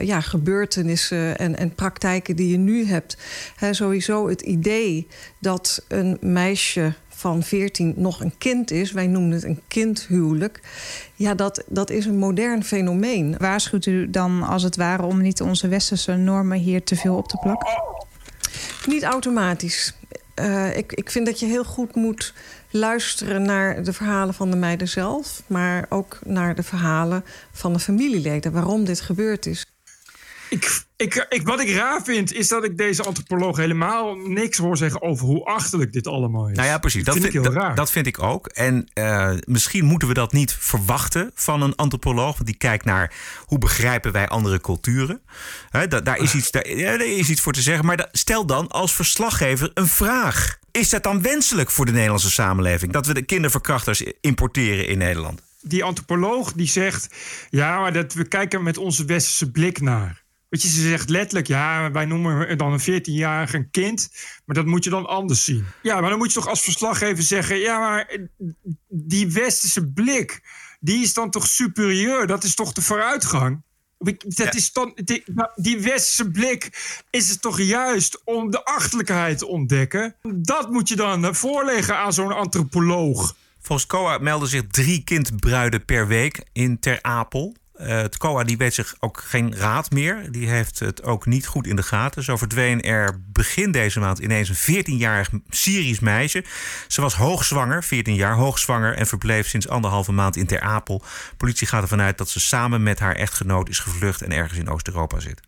[0.00, 3.16] ja, gebeurtenissen en, en praktijken die je nu hebt.
[3.70, 5.06] Sowieso het idee
[5.38, 6.92] dat een meisje
[7.22, 10.60] van 14 nog een kind is, wij noemen het een kindhuwelijk.
[11.14, 13.34] Ja, dat, dat is een modern fenomeen.
[13.38, 17.28] Waarschuwt u dan als het ware om niet onze westerse normen hier te veel op
[17.28, 17.82] te plakken?
[18.86, 19.94] Niet automatisch.
[20.34, 22.34] Eh, ik, ik vind dat je heel goed moet
[22.72, 27.78] luisteren naar de verhalen van de meiden zelf, maar ook naar de verhalen van de
[27.78, 29.66] familieleden, waarom dit gebeurd is.
[30.50, 34.76] Ik, ik, ik, wat ik raar vind, is dat ik deze antropoloog helemaal niks hoor
[34.76, 36.56] zeggen over hoe achterlijk dit allemaal is.
[36.56, 37.04] Nou ja, precies.
[37.04, 37.74] Dat vind vind, ik heel dat, raar.
[37.74, 38.46] dat vind ik ook.
[38.46, 42.34] En eh, misschien moeten we dat niet verwachten van een antropoloog.
[42.34, 43.14] Want die kijkt naar
[43.46, 45.20] hoe begrijpen wij andere culturen.
[45.70, 47.84] Da- daar, is iets, daar, ja, daar is iets voor te zeggen.
[47.86, 50.58] Maar da- stel dan als verslaggever een vraag.
[50.72, 52.92] Is dat dan wenselijk voor de Nederlandse samenleving?
[52.92, 55.42] Dat we de kinderverkrachters importeren in Nederland?
[55.62, 57.08] die antropoloog die zegt...
[57.50, 60.24] ja, maar dat, we kijken met onze westerse blik naar.
[60.48, 61.46] Weet je, ze zegt letterlijk...
[61.46, 64.10] ja, wij noemen dan een 14-jarige een kind...
[64.44, 65.66] maar dat moet je dan anders zien.
[65.82, 67.58] Ja, maar dan moet je toch als verslaggever zeggen...
[67.58, 68.16] ja, maar
[68.88, 70.42] die westerse blik...
[70.80, 72.26] die is dan toch superieur?
[72.26, 73.62] Dat is toch de vooruitgang?
[74.22, 75.24] Dat is dan, die,
[75.54, 76.70] die westerse blik
[77.10, 80.14] is het toch juist om de achterlijkheid te ontdekken?
[80.34, 83.34] Dat moet je dan eh, voorleggen aan zo'n antropoloog.
[83.60, 87.54] Volgens COA melden zich drie kindbruiden per week in Ter Apel.
[87.82, 90.32] Eh, het COA die weet zich ook geen raad meer.
[90.32, 92.22] Die heeft het ook niet goed in de gaten.
[92.22, 96.44] Zo verdween er begin deze maand ineens een 14-jarig Syrisch meisje.
[96.88, 98.94] Ze was hoogzwanger, 14 jaar hoogzwanger...
[98.94, 101.02] en verbleef sinds anderhalve maand in Ter Apel.
[101.36, 104.22] Politie gaat ervan uit dat ze samen met haar echtgenoot is gevlucht...
[104.22, 105.40] en ergens in Oost-Europa zit.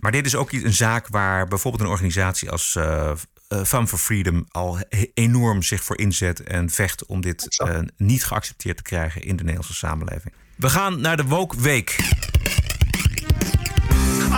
[0.00, 3.12] Maar dit is ook een zaak waar bijvoorbeeld een organisatie als uh,
[3.48, 4.78] uh, Fun for Freedom al
[5.14, 9.42] enorm zich voor inzet en vecht om dit uh, niet geaccepteerd te krijgen in de
[9.42, 10.34] Nederlandse samenleving.
[10.60, 11.96] We gaan naar de Woke Week.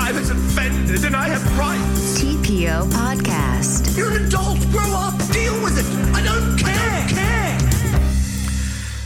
[0.09, 2.15] I was offended and I have rights.
[2.15, 3.97] TPO Podcast.
[3.97, 4.59] You're an adult.
[4.73, 5.33] Grow up.
[5.33, 5.87] Deal with it.
[6.19, 7.05] I don't care.
[7.15, 7.57] care.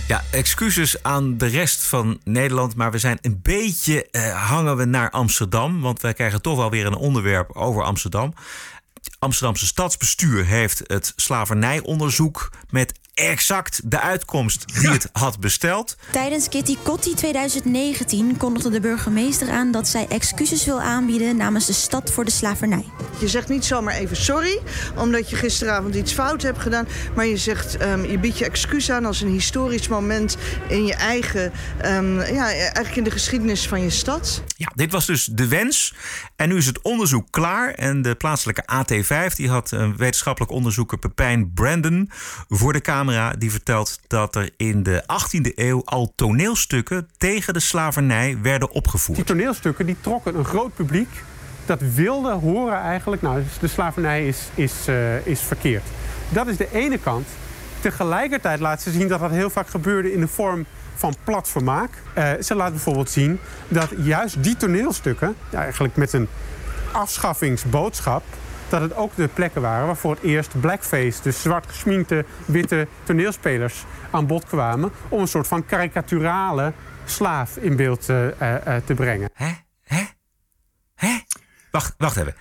[0.09, 4.85] Ja, excuses aan de rest van Nederland, maar we zijn een beetje uh, hangen we
[4.85, 8.35] naar Amsterdam, want wij krijgen toch wel weer een onderwerp over Amsterdam.
[9.19, 15.97] Amsterdamse stadsbestuur heeft het slavernijonderzoek met exact de uitkomst die het had besteld.
[16.13, 21.73] Tijdens Kitty Kotti 2019 kondigde de burgemeester aan dat zij excuses wil aanbieden namens de
[21.73, 22.85] stad voor de slavernij.
[23.19, 24.61] Je zegt niet zomaar even sorry,
[24.97, 26.89] omdat je gisteravond iets fout hebt gedaan.
[27.15, 30.37] Maar je zegt, um, je biedt je excuus aan als een historisch moment
[30.69, 31.53] in je eigen,
[31.85, 34.43] um, ja, eigenlijk in de geschiedenis van je stad.
[34.57, 35.95] Ja, dit was dus de wens.
[36.37, 37.71] En nu is het onderzoek klaar.
[37.71, 42.11] En de plaatselijke AT5 die had een wetenschappelijk onderzoeker Pepijn Brandon
[42.49, 42.81] voor de
[43.39, 49.17] Die vertelt dat er in de 18e eeuw al toneelstukken tegen de slavernij werden opgevoerd.
[49.17, 51.09] Die toneelstukken die trokken een groot publiek
[51.67, 55.83] dat wilde horen eigenlijk, nou, de slavernij is, is, uh, is verkeerd.
[56.29, 57.29] Dat is de ene kant.
[57.81, 61.91] Tegelijkertijd laat ze zien dat dat heel vaak gebeurde in de vorm van plat vermaak.
[62.19, 63.39] Uh, ze laat bijvoorbeeld zien
[63.69, 66.29] dat juist die toneelstukken, eigenlijk met een
[66.93, 68.23] afschaffingsboodschap,
[68.69, 72.89] dat het ook de plekken waren waar voor het eerst blackface, dus zwart gesminkte witte
[73.03, 76.73] toneelspelers, aan bod kwamen om een soort van karikaturale
[77.05, 79.31] slaaf in beeld uh, uh, te brengen.
[79.35, 79.53] Hè?
[79.83, 80.05] Hè?
[80.95, 81.19] Hè?
[81.71, 82.35] Wacht, wacht even.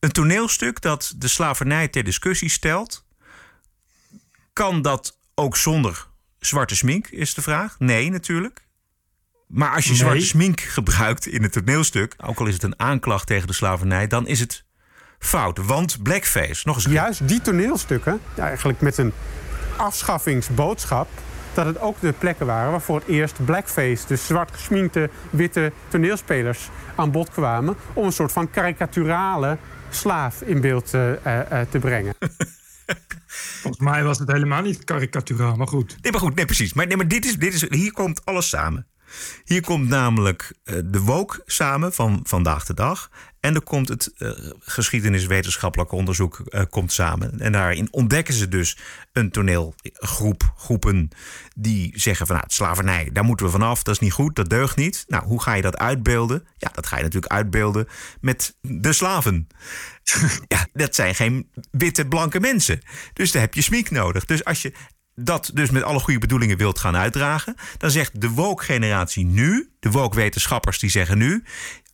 [0.00, 3.06] Een toneelstuk dat de slavernij ter discussie stelt,
[4.52, 6.06] kan dat ook zonder
[6.38, 7.78] zwarte smink, is de vraag?
[7.78, 8.66] Nee, natuurlijk.
[9.46, 9.98] Maar als je nee.
[9.98, 14.06] zwarte smink gebruikt in het toneelstuk, ook al is het een aanklacht tegen de slavernij,
[14.06, 14.64] dan is het
[15.22, 15.58] fout.
[15.58, 16.84] Want blackface, nog eens.
[16.84, 19.12] Juist die toneelstukken, eigenlijk met een
[19.76, 21.08] afschaffingsboodschap
[21.54, 25.72] dat het ook de plekken waren waar voor het eerst blackface, dus zwart gesminkte witte
[25.88, 29.58] toneelspelers aan bod kwamen om een soort van karikaturale
[29.90, 32.14] slaaf in beeld uh, uh, te brengen.
[33.62, 35.96] Volgens mij was het helemaal niet karikaturaal, maar goed.
[36.02, 36.72] Nee, maar goed, nee, precies.
[36.72, 38.86] Maar, nee, maar dit is, dit is, hier komt alles samen.
[39.44, 43.10] Hier komt namelijk uh, de woke samen van vandaag de dag.
[43.42, 47.40] En er komt het uh, geschiedeniswetenschappelijk onderzoek uh, komt samen.
[47.40, 48.76] En daarin ontdekken ze dus
[49.12, 51.08] een toneelgroep, groepen
[51.56, 54.76] die zeggen van nou, slavernij, daar moeten we vanaf, dat is niet goed, dat deugt
[54.76, 55.04] niet.
[55.08, 56.46] Nou, hoe ga je dat uitbeelden?
[56.56, 57.88] Ja, dat ga je natuurlijk uitbeelden
[58.20, 59.48] met de slaven.
[60.48, 62.80] ja, dat zijn geen witte blanke mensen.
[63.12, 64.24] Dus daar heb je smiek nodig.
[64.24, 64.72] Dus als je
[65.14, 69.90] dat dus met alle goede bedoelingen wilt gaan uitdragen, dan zegt de woke-generatie nu, de
[69.90, 71.44] woke-wetenschappers die zeggen nu: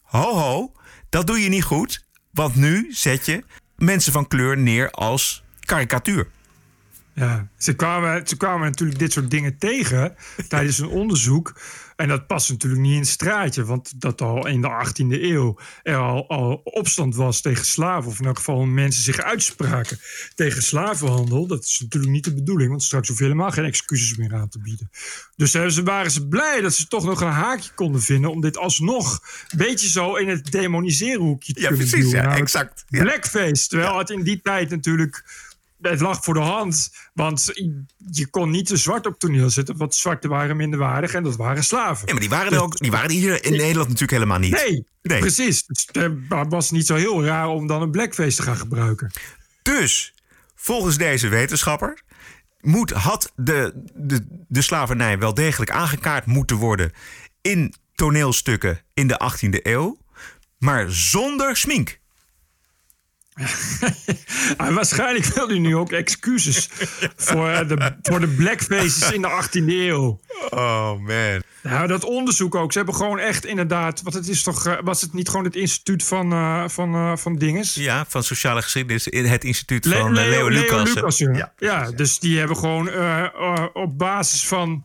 [0.02, 0.72] ho ho,
[1.08, 3.44] dat doe je niet goed, want nu zet je
[3.76, 6.28] mensen van kleur neer als karikatuur.
[7.14, 10.16] Ja, ze kwamen, ze kwamen natuurlijk dit soort dingen tegen
[10.48, 11.60] tijdens een onderzoek.
[11.98, 15.58] En dat past natuurlijk niet in het straatje, want dat al in de 18e eeuw
[15.82, 19.98] er al, al opstand was tegen slaven, of in elk geval mensen zich uitspraken
[20.34, 21.46] tegen slavenhandel.
[21.46, 24.48] Dat is natuurlijk niet de bedoeling, want straks hoef je helemaal geen excuses meer aan
[24.48, 24.90] te bieden.
[25.36, 28.58] Dus ze waren ze blij dat ze toch nog een haakje konden vinden om dit
[28.58, 32.22] alsnog een beetje zo in het demoniseren hoekje te ja, kunnen precies, duwen.
[32.22, 32.84] Ja, Nou, exact.
[32.88, 33.02] Ja.
[33.02, 35.24] Blackface, terwijl het in die tijd natuurlijk
[35.80, 36.90] het lag voor de hand.
[37.14, 37.50] Want
[38.10, 39.76] je kon niet te zwart op toneel zetten.
[39.76, 42.06] Want zwarten waren minderwaardig en dat waren slaven.
[42.06, 44.52] Ja, maar die waren, er ook, die waren hier in Nederland natuurlijk helemaal niet.
[44.52, 45.20] Nee, Nee.
[45.20, 45.66] precies.
[45.66, 45.88] Dus
[46.28, 49.10] het was niet zo heel raar om dan een blackface te gaan gebruiken.
[49.62, 50.14] Dus,
[50.54, 52.02] volgens deze wetenschapper,
[52.60, 56.92] moet, had de, de, de slavernij wel degelijk aangekaart moeten worden
[57.42, 59.98] in toneelstukken in de 18e eeuw,
[60.58, 61.98] maar zonder smink.
[64.56, 66.68] En waarschijnlijk wil hij nu ook excuses
[67.16, 70.20] voor eh, de, voor de blackfaces in de 18e eeuw.
[70.50, 71.42] Oh man.
[71.62, 72.72] Nou, dat onderzoek ook.
[72.72, 74.02] Ze hebben gewoon echt inderdaad.
[74.02, 74.66] Want het is toch.
[74.66, 77.74] eh, Was het niet gewoon het instituut van, eh, van, eh, van Dinges?
[77.74, 81.18] Ja, van sociale geschiedenis, het instituut Le- van eh, Leo, Lucas.
[81.18, 81.52] Ja.
[81.58, 81.90] Ja.
[81.90, 82.90] dus die hebben gewoon
[83.72, 84.84] op basis van,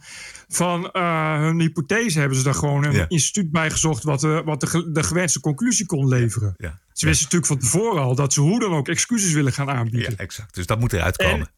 [0.56, 3.06] van eh, hun hypothese hebben ze daar gewoon een Ja.
[3.08, 6.54] instituut bij gezocht wat, de, wat de, de gewenste conclusie kon leveren.
[6.58, 6.80] Ja.
[6.94, 10.12] Ze wisten natuurlijk van tevoren al dat ze hoe dan ook excuses willen gaan aanbieden.
[10.12, 10.56] Ja, exact.
[10.56, 11.52] Dus dat moet eruit komen.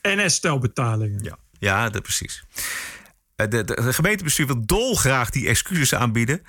[0.00, 1.22] En herstelbetalingen.
[1.24, 2.44] Ja, ja dat, precies.
[3.36, 6.42] Eh, De, de, de gemeentebestuur wil dolgraag die excuses aanbieden.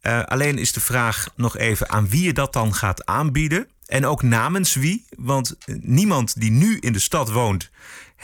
[0.00, 3.68] Eh, alleen is de vraag nog even aan wie je dat dan gaat aanbieden.
[3.86, 5.06] En ook namens wie.
[5.16, 7.70] Want eh, niemand die nu in de stad woont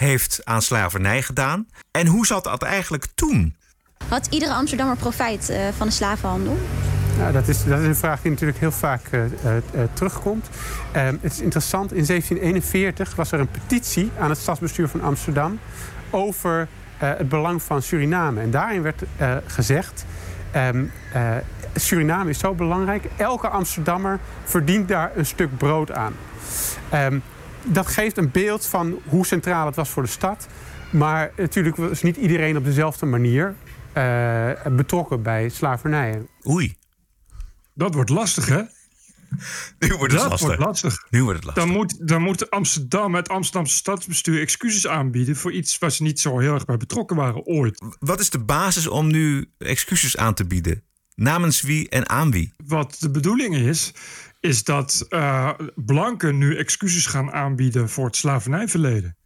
[0.03, 1.67] heeft aan slavernij gedaan.
[1.91, 3.57] En hoe zat dat eigenlijk toen?
[4.09, 6.59] Had iedere Amsterdammer profijt eh, van de slavenhandel?
[7.19, 10.49] Nou, dat, is, dat is een vraag die natuurlijk heel vaak eh, eh, terugkomt.
[10.93, 15.59] Eh, het is interessant, in 1741 was er een petitie aan het stadsbestuur van Amsterdam
[16.11, 16.69] over
[17.03, 18.41] eh, het belang van Suriname.
[18.41, 20.07] En daarin werd eh, gezegd,
[20.51, 21.37] ehm, eh,
[21.75, 26.15] Suriname is zo belangrijk, elke Amsterdammer verdient daar een stuk brood aan.
[26.89, 27.19] Ehm,
[27.65, 30.47] dat geeft een beeld van hoe centraal het was voor de stad.
[30.91, 33.55] Maar natuurlijk was niet iedereen op dezelfde manier
[33.93, 36.27] eh, betrokken bij slavernij.
[36.49, 36.77] Oei.
[37.75, 38.63] Dat wordt lastig, hè?
[39.79, 40.49] Nu wordt het dat lastig.
[40.49, 41.07] wordt lastig.
[41.11, 41.65] Nu wordt het lastig.
[41.65, 46.21] Dan moet, dan moet Amsterdam, het Amsterdamse stadsbestuur excuses aanbieden voor iets waar ze niet
[46.21, 47.85] zo heel erg bij betrokken waren ooit.
[47.99, 50.83] Wat is de basis om nu excuses aan te bieden?
[51.15, 52.53] Namens wie en aan wie?
[52.67, 53.93] Wat de bedoeling is,
[54.43, 59.17] is dat eh, blanken nu excuses gaan aanbieden voor het slavernijverleden.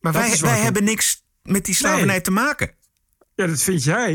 [0.00, 2.20] Maar Dat wij, wij hebben niks met die slavernij Nee.
[2.20, 2.74] te maken.
[3.34, 4.12] Ja, dat vind jij.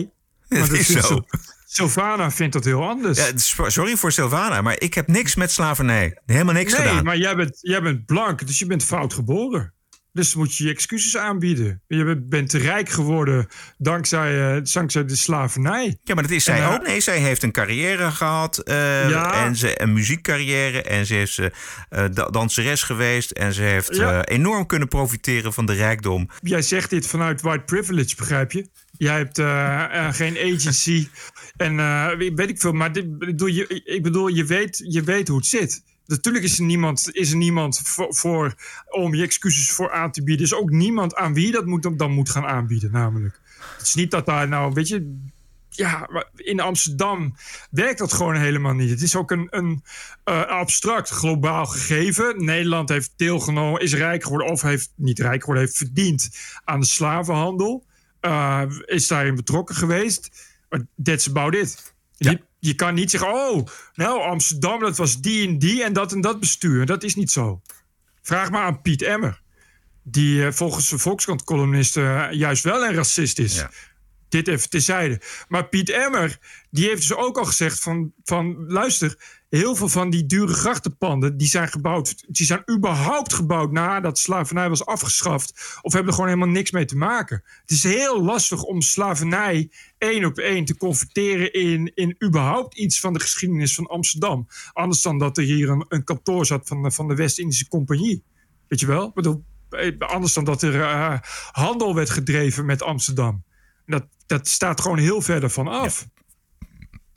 [0.47, 1.25] Dat Maar dat is vindt zo.
[1.65, 3.17] Sylvana vindt dat heel anders.
[3.17, 3.31] Ja,
[3.69, 6.21] sorry voor Sylvana, maar ik heb niks met slavernij.
[6.25, 7.03] Helemaal niks nee, gedaan.
[7.03, 9.73] maar jij bent, jij bent blank, dus je bent fout geboren.
[10.13, 11.81] Dus moet je je excuses aanbieden.
[11.87, 13.47] Je bent, te rijk geworden
[13.77, 15.97] dankzij, eh, dankzij de slavernij.
[16.03, 16.87] Ja, maar dat is En, zij eh, ook.
[16.87, 18.57] Nee, zij heeft een carrière gehad.
[18.57, 19.45] eh, Ja.
[19.45, 20.81] en ze, een muziekcarrière.
[20.81, 21.39] En ze is
[21.89, 23.31] da- danseres geweest.
[23.31, 24.25] En ze heeft Ja.
[24.25, 26.29] enorm kunnen profiteren van de rijkdom.
[26.41, 28.69] Jij zegt dit vanuit white privilege, begrijp je?
[28.97, 29.39] Jij hebt
[30.15, 31.07] geen agency
[31.57, 31.75] en
[32.35, 32.71] weet ik veel.
[32.73, 35.83] Maar dit, bedoel, je, ik bedoel, je weet, je weet hoe het zit.
[36.11, 38.55] Natuurlijk is er niemand, is er niemand voor,
[38.89, 40.45] om je excuses voor aan te bieden.
[40.45, 43.39] Er is ook niemand aan wie dat moet, dan moet gaan aanbieden, namelijk.
[43.77, 45.19] Het is niet dat daar nou, weet je...
[45.73, 47.35] Ja, in Amsterdam
[47.69, 48.89] werkt dat gewoon helemaal niet.
[48.89, 49.83] Het is ook een, een
[50.23, 52.45] eh, abstract, globaal gegeven.
[52.45, 54.47] Nederland heeft deelgenomen, is rijk geworden...
[54.47, 56.29] of heeft niet rijk geworden, heeft verdiend
[56.63, 57.85] aan de slavenhandel.
[58.19, 60.49] Eh, is daarin betrokken geweest.
[61.03, 61.90] That's about it.
[62.29, 66.11] Je, je kan niet zeggen, oh, nou Amsterdam, dat was die en die en dat
[66.11, 66.85] en dat bestuur.
[66.85, 67.61] Dat is niet zo.
[68.21, 69.41] Vraag maar aan Piet Emmer.
[70.03, 73.65] Die eh, volgens de Volkskrant-columnist eh, juist wel een racist is.
[74.31, 75.21] Dit even terzijde.
[75.47, 78.65] Maar Piet Emmer, die heeft dus ook al gezegd van, van...
[78.67, 81.37] luister, heel veel van die dure grachtenpanden...
[81.37, 85.79] die zijn gebouwd, die zijn überhaupt gebouwd nadat slavernij was afgeschaft...
[85.81, 87.43] of hebben er gewoon helemaal niks mee te maken.
[87.61, 91.53] Het is heel lastig om slavernij één op één te converteren...
[91.53, 94.47] in, in überhaupt iets van de geschiedenis van Amsterdam.
[94.73, 98.23] Anders dan dat er hier een, kantoor zat van, van de West-Indische Compagnie.
[98.67, 99.11] Weet je wel?
[99.13, 101.19] Bedoel, eh, anders dan dat er eh,
[101.51, 103.43] handel werd gedreven met Amsterdam.
[104.31, 106.07] Dat, staat gewoon heel verder van af.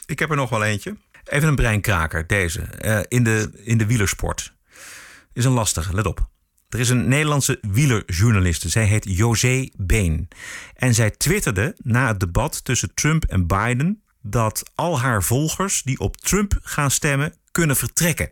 [0.06, 0.96] Ik heb er nog wel eentje.
[1.24, 2.60] Even een breinkraker, deze.
[2.60, 4.54] Eh, in, de, in de wielersport.
[5.32, 6.28] Is een lastige, let op.
[6.68, 8.68] Er is een Nederlandse wielerjournaliste.
[8.68, 10.28] Zij heet José Been.
[10.74, 14.02] En zij twitterde na het debat tussen Trump en Biden...
[14.22, 18.30] dat al haar volgers die op Trump gaan stemmen kunnen vertrekken.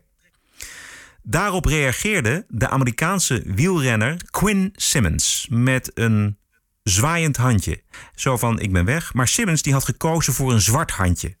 [1.21, 6.37] Daarop reageerde de Amerikaanse wielrenner Quinn Simmons met een
[6.83, 7.81] zwaaiend handje.
[8.15, 9.13] Zo van ik ben weg.
[9.13, 11.35] Maar Simmons die had gekozen voor een zwart handje.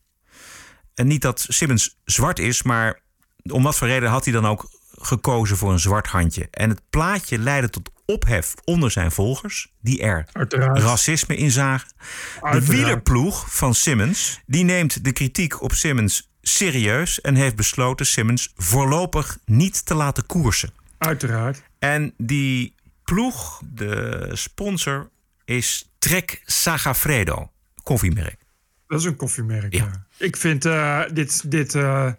[0.95, 2.99] En niet dat Simmons zwart is, maar
[3.43, 6.47] om wat voor reden had hij dan ook gekozen voor een zwart handje.
[6.51, 10.79] En het plaatje leidde tot ophef onder zijn volgers, die er Uiteraard.
[10.79, 11.87] racisme in zagen.
[11.97, 12.03] De
[12.41, 12.65] Uiteraard.
[12.67, 19.37] wielerploeg van Simmons, die neemt de kritiek op Simmons serieus en heeft besloten Simmons voorlopig
[19.45, 20.73] niet te laten koersen.
[20.97, 21.61] Uiteraard.
[21.79, 25.09] En die ploeg, de sponsor,
[25.45, 27.51] is Trek Sagafredo,
[27.83, 28.41] koffiemerk.
[28.87, 29.73] Dat is een koffiemerk.
[29.73, 30.07] Ja.
[30.17, 32.11] Ik vind eh, dit, dit eh,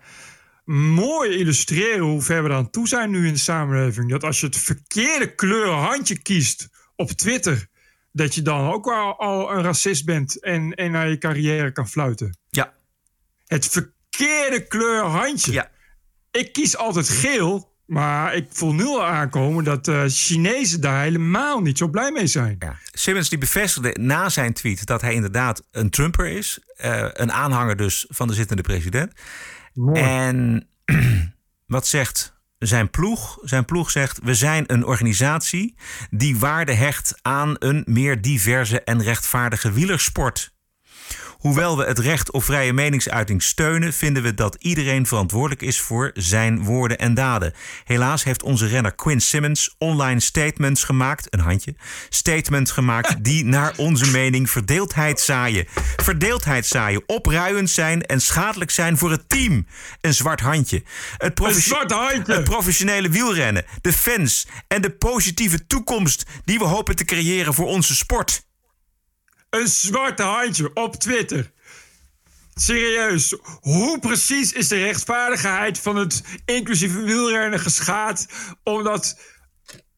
[0.65, 4.11] mooi illustreren hoe ver we aan toe zijn nu in de samenleving.
[4.11, 7.67] Dat als je het verkeerde kleur handje kiest op Twitter,
[8.13, 11.89] dat je dan ook al, al een racist bent en, en naar je carrière kan
[11.89, 12.39] fluiten.
[12.51, 12.73] Ja.
[13.47, 15.53] Het verkeerde kleur handje.
[15.53, 15.71] Ja.
[16.31, 21.61] Ik kies altijd geel, maar ik voel nu al aankomen dat uh, Chinezen daar helemaal
[21.61, 22.57] niet zo blij mee zijn.
[22.59, 22.77] Ja.
[22.93, 26.59] Simmons die bevestigde na zijn tweet dat hij inderdaad een Trumper is.
[26.85, 29.13] Uh, een aanhanger dus van de zittende president.
[29.75, 30.01] Mooi.
[30.01, 30.69] En
[31.67, 33.39] wat zegt zijn ploeg?
[33.43, 35.75] Zijn ploeg zegt: We zijn een organisatie
[36.11, 40.54] die waarde hecht aan een meer diverse en rechtvaardige wielersport.
[41.45, 46.11] Hoewel we het recht op vrije meningsuiting steunen, vinden we dat iedereen verantwoordelijk is voor
[46.15, 47.53] zijn woorden en daden.
[47.85, 51.75] Helaas heeft onze renner Quinn Simmons online statements gemaakt, een handje,
[52.09, 55.67] statements gemaakt die naar onze mening verdeeldheid zaaien.
[55.97, 59.67] Verdeeldheid zaaien, opruiend zijn en schadelijk zijn voor het team.
[60.01, 60.83] Een zwart handje.
[61.17, 62.35] Het, een zwart handje.
[62.35, 67.67] het professionele wielrennen, de fans en de positieve toekomst die we hopen te creëren voor
[67.67, 68.45] onze sport.
[69.55, 71.53] Een zwarte handje op Twitter.
[72.55, 78.27] Serieus, hoe precies is de rechtvaardigheid van het inclusieve wielrennen geschaad?
[78.63, 79.21] Omdat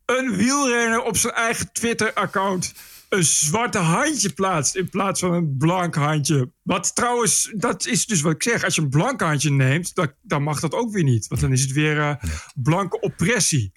[0.05, 2.75] een wielrenner op zijn eigen Twitter-account
[3.09, 6.53] een zwarte handje plaatst in plaats van een blank handje.
[6.63, 8.65] Wat trouwens, dat is dus wat ik zeg.
[8.65, 11.27] Als je een blank handje neemt, dan, dan mag dat ook weer niet.
[11.27, 12.15] Want dan is het weer uh,
[12.55, 13.73] blanke oppressie.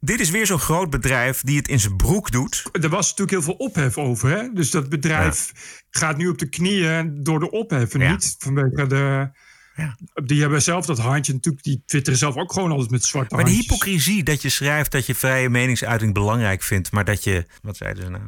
[0.00, 2.62] Dit is weer zo'n groot bedrijf die het in zijn broek doet.
[2.72, 4.30] Er was natuurlijk heel veel ophef over.
[4.30, 4.52] Hè?
[4.52, 5.60] Dus dat bedrijf ja.
[5.90, 7.94] gaat nu op de knieën door de ophef.
[7.94, 8.10] En ja.
[8.10, 9.30] niet vanwege de...
[9.76, 9.96] Ja.
[10.24, 11.64] Die hebben zelf dat handje natuurlijk.
[11.64, 13.66] Die twitteren zelf ook gewoon altijd met zwarte Maar handjes.
[13.66, 16.92] de hypocrisie dat je schrijft dat je vrije meningsuiting belangrijk vindt.
[16.92, 17.46] Maar dat je...
[17.62, 18.24] Wat zeiden ze nou?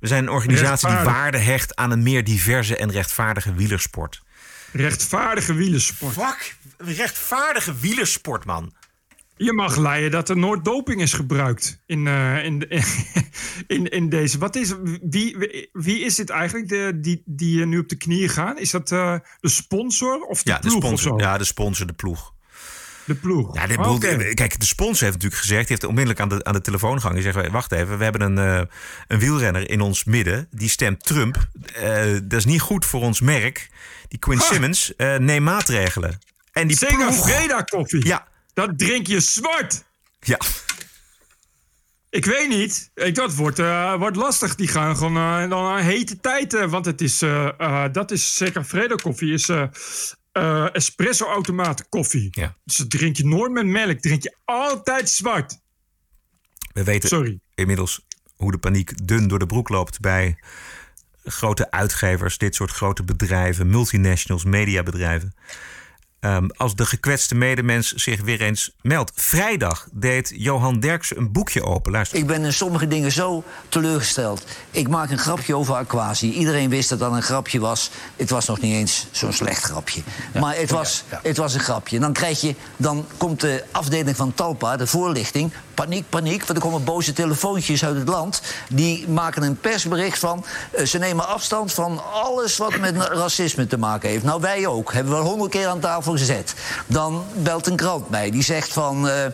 [0.00, 4.22] We zijn een organisatie die waarde hecht aan een meer diverse en rechtvaardige wielersport.
[4.72, 6.12] Rechtvaardige wielersport.
[6.12, 8.72] Fuck, rechtvaardige wielersport, man.
[9.36, 12.68] Je mag leiden dat er nooit doping is gebruikt in, uh, in,
[13.66, 14.38] in, in deze.
[14.38, 15.36] Wat is, wie,
[15.72, 18.58] wie is dit eigenlijk de, die, die nu op de knieën gaan?
[18.58, 20.72] Is dat uh, de sponsor of de ja, ploeg?
[20.72, 21.26] De sponsor, of zo?
[21.26, 22.34] Ja, de sponsor, de ploeg.
[23.04, 23.54] De ploeg.
[23.54, 24.34] Ja, dit okay.
[24.34, 27.22] Kijk, de sponsor heeft natuurlijk gezegd, die heeft onmiddellijk aan de, aan de telefoon gehangen.
[27.22, 28.62] Die zegt: Wacht even, we hebben een, uh,
[29.06, 30.48] een wielrenner in ons midden.
[30.50, 31.48] Die stemt Trump.
[32.22, 33.68] dat is niet goed voor ons merk.
[34.08, 34.46] Die Quinn ha.
[34.46, 36.18] Simmons, neem maatregelen.
[36.52, 37.14] En die ploeg...
[37.14, 38.06] Freda koffie.
[38.06, 38.26] Ja.
[38.56, 39.84] Dat drink je zwart.
[40.20, 40.38] Ja.
[42.10, 42.90] Ik weet niet.
[42.94, 44.54] Ik, dat wordt, uh, wordt lastig.
[44.54, 46.54] Die gaan gewoon uh, dan een hete tijd.
[46.54, 47.18] Uh, want het is,
[47.92, 49.32] dat is zeker Fredo koffie.
[49.32, 49.50] Is
[50.72, 52.28] espresso automaat koffie.
[52.30, 52.56] Ja.
[52.64, 53.98] Dus dat drink je nooit met melk.
[53.98, 55.58] Drink je altijd zwart.
[56.72, 57.40] We weten Sorry.
[57.54, 58.00] inmiddels
[58.36, 60.38] hoe de paniek dun door de broek loopt bij
[61.24, 62.38] grote uitgevers.
[62.38, 63.68] Dit soort grote bedrijven.
[63.70, 65.34] Multinationals, mediabedrijven.
[66.26, 69.12] Ehm, als de gekwetste medemens zich weer eens meldt.
[69.14, 71.92] Vrijdag deed Johan Derksen een boekje open.
[71.92, 72.18] Luister.
[72.18, 74.44] Ik ben in sommige dingen zo teleurgesteld.
[74.70, 76.32] Ik maak een grapje over Aquasi.
[76.32, 77.90] Iedereen wist dat dat een grapje was.
[78.16, 80.02] Het was nog niet eens zo'n slecht grapje.
[80.40, 81.98] Maar het was, het was een grapje.
[81.98, 85.52] Dan, krijg je, dan komt de afdeling van Talpa, de voorlichting...
[85.74, 88.42] paniek, paniek, want er komen boze telefoontjes uit het land.
[88.68, 90.44] Die maken een persbericht van...
[90.70, 94.24] eh, ze nemen afstand van alles wat met racisme te maken heeft.
[94.24, 94.92] Nou, wij ook.
[94.92, 96.15] Hebben we al honderd keer aan tafel
[96.86, 98.30] Dan belt een krant mij.
[98.30, 99.08] Die zegt van...
[99.08, 99.26] eh,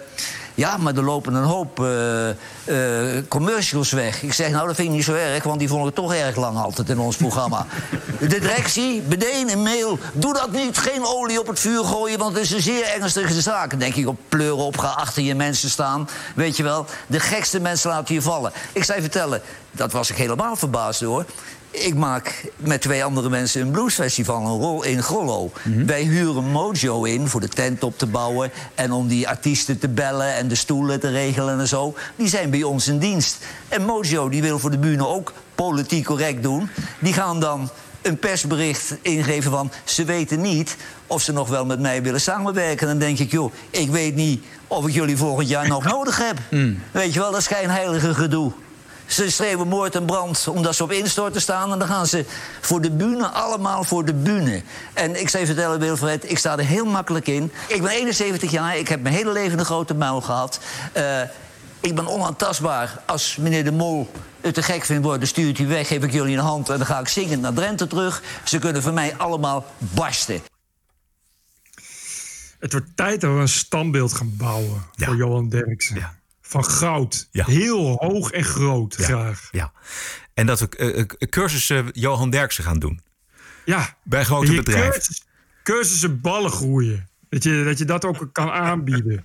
[0.55, 4.22] ja, maar er lopen een hoop eh, eh, commercials weg.
[4.22, 6.37] Ik zeg, nou, dat vind ik niet zo erg, want die vond ik toch erg
[6.37, 7.66] lang altijd in ons programma.
[8.20, 9.99] De directie, meteen een mail.
[10.12, 13.41] Doe dat niet, geen olie op het vuur gooien, want het is een zeer ernstige
[13.41, 13.78] zaak.
[13.80, 16.09] Denk ik, op pleuren op, ga achter je mensen staan.
[16.35, 18.53] Weet je wel, de gekste mensen laten je vallen.
[18.72, 21.24] Ik je vertellen, dat was ik helemaal verbaasd door.
[21.72, 25.50] Ik maak met twee andere mensen een bluesfestival een rol in Grollo.
[25.86, 28.50] Wij huren Mojo in voor de tent op te bouwen...
[28.74, 31.94] en om die artiesten te bellen en de stoelen te regelen en zo.
[32.16, 33.38] Die zijn bij ons in dienst.
[33.68, 36.68] En Mojo die wil voor de bühne ook politiek correct doen.
[36.98, 37.70] Die gaan dan
[38.02, 39.70] een persbericht ingeven van...
[39.84, 42.86] ze weten niet of ze nog wel met mij willen samenwerken.
[42.86, 46.38] Dan denk ik, joh, ik weet niet of ik jullie volgend jaar nog nodig heb.
[46.90, 48.52] Weet je wel, dat schijnheilige gedoe.
[49.12, 51.72] Ze schreeuwen moord en brand omdat ze op instorten staan.
[51.72, 52.24] En dan gaan ze
[52.60, 54.62] voor de bühne, allemaal voor de bühne.
[54.92, 57.52] En ik zou je vertellen, Wilfred, ik sta er heel makkelijk in.
[57.68, 60.60] Ik ben 71 jaar, ik heb mijn hele leven een grote muil gehad.
[60.92, 61.20] Eh,
[61.80, 63.02] ik ben onaantastbaar.
[63.06, 64.10] Als meneer de Mol
[64.40, 66.68] het te gek vindt worden, stuurt hij weg, geef ik jullie een hand...
[66.68, 68.22] en dan ga ik zingend naar Drenthe terug.
[68.44, 70.40] Ze kunnen voor mij allemaal barsten.
[72.58, 76.21] Het wordt tijd dat we een standbeeld gaan bouwen voor Johan Derksen.
[76.53, 77.28] Van goud.
[77.32, 79.48] Heel hoog en groot, graag.
[79.50, 79.72] Ja.
[80.34, 83.00] En dat we eh, eh, cursussen Johan Derksen gaan doen.
[83.64, 83.96] Ja.
[84.05, 84.92] Bij grote bedrijven.
[84.92, 85.24] Cursus,
[85.62, 87.09] cursussen ballen groeien.
[87.28, 89.24] Dat je, dat je dat ook kan aanbieden.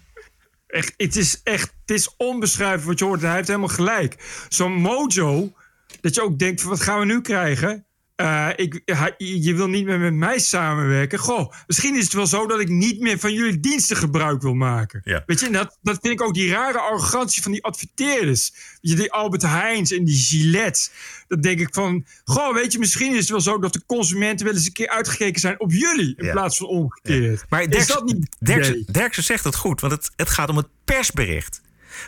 [0.67, 3.21] Echt, het is echt, het is onbeschrijfelijk wat je hoort.
[3.21, 4.45] Hij heeft helemaal gelijk.
[4.49, 5.53] Zo'n mojo,
[6.01, 7.85] dat je ook denkt, van, wat gaan we nu krijgen?
[8.17, 8.81] Eh, ik,
[9.17, 11.19] je wil niet meer met mij samenwerken.
[11.19, 14.53] Goh, misschien is het wel zo dat ik niet meer van jullie diensten gebruik wil
[14.53, 15.01] maken.
[15.03, 15.23] Ja.
[15.25, 18.51] Weet je, en dat, dat vind ik ook die rare arrogantie van die adverteerders.
[18.53, 20.89] Weet je, die Albert Heijns en die Gillette.
[21.27, 24.45] Dat denk ik van, goh, weet je, misschien is het wel zo dat de consumenten
[24.45, 26.13] wel eens een keer uitgekeken zijn op jullie.
[26.17, 26.31] In Ja.
[26.31, 27.45] plaats van omgekeerd.
[27.49, 28.91] Maar is dat niet Derksen, idee?
[28.91, 31.61] Derksen zegt het goed, want het, het gaat om het persbericht.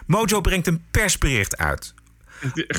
[0.07, 1.93] Mojo brengt een persbericht uit.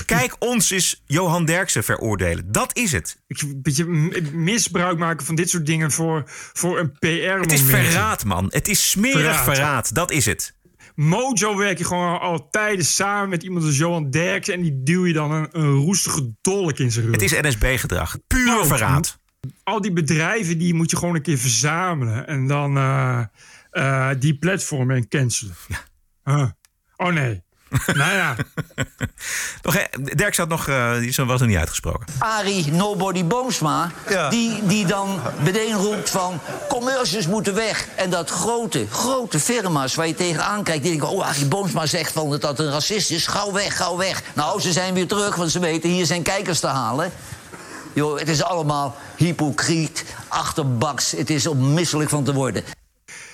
[0.04, 2.52] Kijk ons is Johan Derksen veroordelen.
[2.52, 3.22] Dat is het.
[3.26, 3.84] Een beetje
[4.32, 7.50] misbruik maken van dit soort dingen voor, voor een PR-moment.
[7.50, 8.46] Het is verraad, man.
[8.48, 9.44] Het is smerig Verraad.
[9.44, 9.94] verraad.
[9.94, 10.58] Dat is het.
[10.94, 14.54] Mojo werk je gewoon al tijden samen met iemand als Johan Derksen...
[14.54, 17.14] en die duw je dan een, een roestige dolk in zijn rug.
[17.14, 18.18] Het is NSB-gedrag.
[18.26, 19.18] Puur verraad.
[19.62, 22.26] Al die bedrijven die moet je gewoon een keer verzamelen...
[22.26, 23.22] en dan eh,
[23.70, 25.54] eh, die platformen en cancelen.
[26.24, 26.48] Huh.
[26.96, 27.42] Oh nee.
[28.00, 28.36] nou ja.
[29.62, 32.06] Nog, hè, Derksen had nog, eh, die was nog niet uitgesproken.
[32.18, 33.90] Arie Nobody Boomsma,
[34.30, 36.40] die, die dan meteen roept van...
[36.68, 37.86] commercials moeten weg.
[37.94, 40.82] En dat grote, grote firma's waar je tegenaan kijkt...
[40.82, 43.26] die denken, oh, Arie Boomsma zegt van dat dat een racist is.
[43.26, 44.22] Gauw weg, gauw weg.
[44.34, 47.12] Nou, ze zijn weer terug, want ze weten hier zijn kijkers te halen.
[47.92, 51.10] Joh, het is allemaal hypocriet, achterbaks.
[51.10, 52.64] Het is om misselijk van te worden.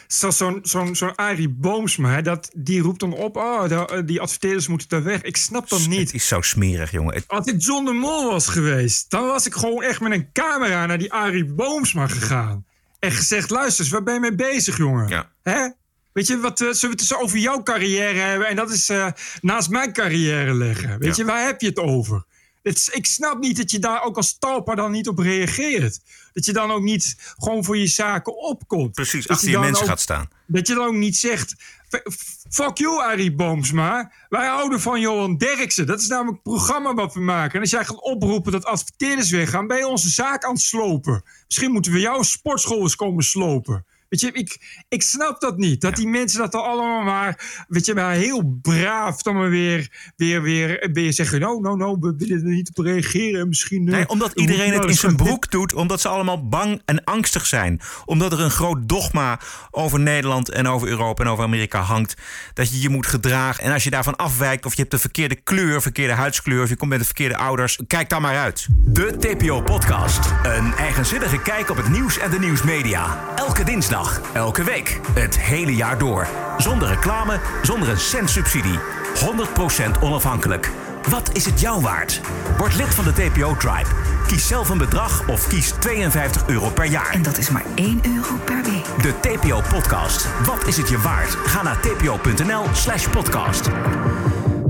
[0.07, 3.37] Zo- Zo'n zo'n zo'n Arie Boomsma, hè, dat, die roept dan op...
[3.37, 5.23] oh, de- die adverteerders moeten daar weg.
[5.23, 5.99] Ik snap dat niet.
[6.01, 7.15] Het is zo smerig, jongen.
[7.15, 10.33] Het- Als ik John de Mol was geweest, dan was ik gewoon echt met een
[10.33, 12.65] camera naar die Arie Boomsma gegaan.
[12.99, 15.27] En gezegd: luister eens, waar ben je mee bezig, jongen?
[15.43, 15.69] Hè?
[16.13, 18.89] Weet je, wat eh, zullen we het eens over jouw carrière hebben en dat is
[18.89, 19.07] eh,
[19.41, 20.99] naast mijn carrière leggen?
[20.99, 21.23] Weet Ja.
[21.25, 22.25] je, waar heb je het over?
[22.69, 26.01] Het ik snap niet dat je daar ook als talpa dan niet op reageert.
[26.33, 28.93] Dat je dan ook niet gewoon voor je zaken opkomt.
[28.93, 30.29] Precies, Dat achter je dan mensen ook- gaat staan.
[30.47, 31.55] dat je dan ook niet zegt...
[31.91, 34.13] "F- Fuck you, Arie Boomsma.
[34.29, 35.87] Wij houden van Johan Derksen.
[35.87, 37.55] Dat is namelijk het programma wat we maken.
[37.55, 39.67] En als jij gaat oproepen dat adverteerders weggaan...
[39.67, 41.23] ben je onze zaak aan het slopen.
[41.47, 43.87] Misschien moeten we jouw sportschool eens komen slopen.
[44.17, 45.81] Weet je, ik, ik snap dat niet.
[45.81, 47.65] Dat die mensen dat dan allemaal maar...
[47.69, 51.41] Weet je, maar heel braaf dan maar weer, weer, weer, weer zeggen...
[51.41, 53.41] No, no, no, we willen er niet op reageren.
[53.41, 53.87] En Misschien...
[53.89, 55.75] eh, Nee, omdat iedereen het maar in zijn broek doet.
[55.75, 57.81] Omdat ze allemaal bang en angstig zijn.
[58.05, 59.41] Omdat er een groot dogma
[59.71, 62.15] over Nederland en over Europa en over Amerika hangt.
[62.55, 63.65] Dat je je moet gedragen.
[63.65, 66.63] En als je daarvan afwijkt of je hebt de verkeerde kleur, verkeerde huidskleur...
[66.63, 68.67] of je komt met de verkeerde ouders, kijk dan maar uit.
[68.71, 70.21] De TPO-podcast.
[70.43, 73.25] Een eigenzinnige kijk op het nieuws en de nieuwsmedia.
[73.37, 76.27] Elke dinsdag, elke week, het hele jaar door.
[76.59, 78.79] Zonder reclame, zonder een cent subsidie.
[79.15, 80.71] 100% onafhankelijk.
[81.09, 82.21] Wat is het jou waard?
[82.57, 83.89] Word lid van de TPO-tribe.
[84.27, 87.11] Kies zelf een bedrag of kies 52 euro per jaar.
[87.11, 89.03] En dat is maar 1 euro per week.
[89.03, 90.27] De TPO-podcast.
[90.45, 91.31] Wat is het je waard?
[91.31, 93.69] Ga naar tpo.nl slash podcast.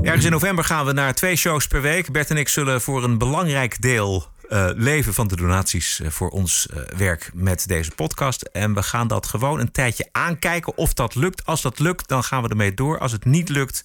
[0.03, 2.13] Ergens in november gaan we naar twee shows per week.
[2.13, 6.31] Bert en ik zullen voor een belangrijk deel uh, leven van de donaties uh, voor
[6.31, 8.43] ons uh, werk met deze podcast.
[8.43, 11.47] En we gaan dat gewoon een tijdje aankijken of dat lukt.
[11.47, 12.99] Als dat lukt, dan gaan we ermee door.
[12.99, 13.85] Als het niet lukt,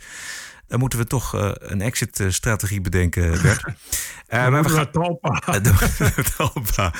[0.67, 3.63] dan moeten we toch een exit-strategie bedenken, Bert.
[4.29, 5.59] maar we gaan Talpa.
[6.37, 6.93] Talpa.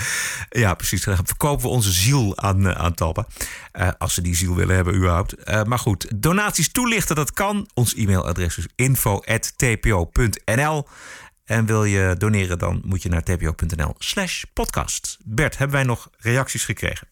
[0.49, 1.03] Ja, precies.
[1.03, 3.26] Dan verkopen we onze ziel aan, aan Talpa.
[3.97, 5.66] als ze die ziel willen hebben, überhaupt.
[5.66, 7.70] maar goed, donaties toelichten, dat kan.
[7.74, 9.97] Ons e-mailadres is info.tpo.nl.
[11.52, 15.18] En wil je doneren, dan moet je naar tpo.nl slash podcast.
[15.24, 17.08] Bert, hebben wij nog reacties gekregen?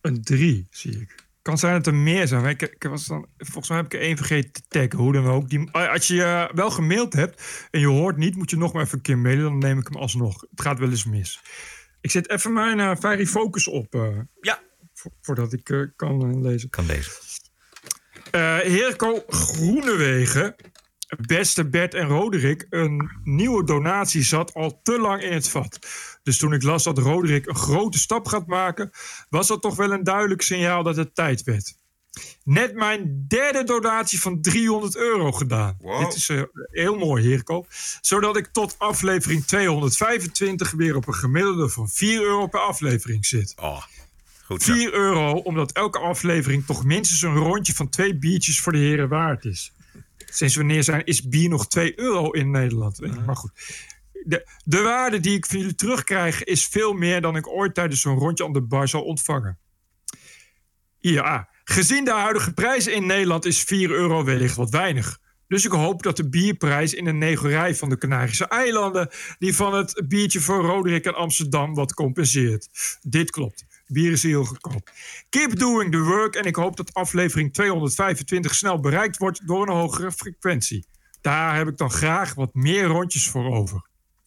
[0.00, 1.26] Een drie, zie ik.
[1.42, 2.44] Kan zijn dat er meer zijn.
[2.44, 4.98] Ik, ik was dan, volgens mij heb ik er één vergeten te taggen.
[4.98, 5.48] Hoe dan ook.
[5.48, 8.82] Die, als je uh, wel gemaild hebt en je hoort niet, moet je nog maar
[8.82, 9.42] even een keer mailen.
[9.42, 10.40] Dan neem ik hem alsnog.
[10.50, 11.40] Het gaat wel eens mis.
[12.00, 13.94] Ik zet even mijn uh, Fairy Focus op.
[13.94, 14.62] Uh, ja.
[14.92, 16.70] Vo voordat ik kan lezen.
[16.70, 17.12] Kan lezen.
[18.62, 20.54] Heerko Groenewegen
[21.20, 25.78] beste Bert en Roderick, een nieuwe donatie zat al te lang in het vat.
[26.22, 28.90] Dus toen ik las dat Roderick een grote stap gaat maken,
[29.28, 31.74] was dat toch wel een duidelijk signaal dat het tijd werd.
[32.44, 35.76] Net mijn derde donatie van 300 euro gedaan.
[35.98, 37.66] Dit is uh, heel mooi, Heerko.
[38.00, 43.52] Zodat ik tot aflevering 225 weer op een gemiddelde van 4 euro per aflevering zit.
[43.56, 43.82] Oh,
[44.44, 48.78] goed 4 euro, omdat elke aflevering toch minstens een rondje van twee biertjes voor de
[48.78, 49.72] heren waard is.
[50.34, 53.24] Sinds wanneer zijn, is bier nog 2 euro in Nederland?
[53.26, 53.52] Maar goed.
[54.24, 58.00] De, de waarde die ik van jullie terugkrijg is veel meer dan ik ooit tijdens
[58.00, 59.58] zo'n rondje aan de bar zal ontvangen.
[60.98, 65.18] Ja, gezien de huidige prijzen in Nederland is 4 euro wellicht wat weinig.
[65.48, 69.08] Dus ik hoop dat de bierprijs in de negerij van de Canarische eilanden...
[69.38, 72.68] die van het biertje voor Roderick en Amsterdam wat compenseert.
[73.02, 73.64] Dit klopt.
[73.94, 74.90] Bier is heel goedkoop.
[75.28, 79.74] Keep doing the work en ik hoop dat aflevering 225 snel bereikt wordt door een
[79.74, 80.86] hogere frequentie.
[81.20, 83.86] Daar heb ik dan graag wat meer rondjes voor over.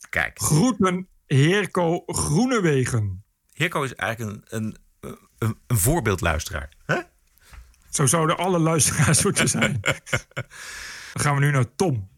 [0.09, 0.39] Kijk.
[0.39, 3.23] Groeten, Heerko Groenewegen.
[3.53, 4.77] Heerko is eigenlijk een, een,
[5.37, 6.69] een, een voorbeeldluisteraar.
[6.85, 7.01] Huh?
[7.89, 9.79] Zo zouden alle luisteraars moeten zijn.
[11.13, 12.09] Dan gaan we nu naar Tom.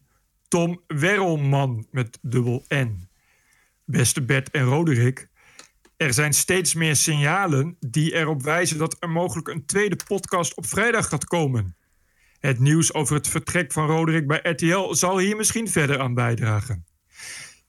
[0.48, 3.08] Tom Werrelman met dubbel N.
[3.84, 5.28] Beste Bert en Roderick.
[6.00, 10.66] Er zijn steeds meer signalen die erop wijzen dat er mogelijk een tweede podcast op
[10.66, 11.76] vrijdag gaat komen.
[12.38, 16.86] Het nieuws over het vertrek van Roderick bij RTL zal hier misschien verder aan bijdragen.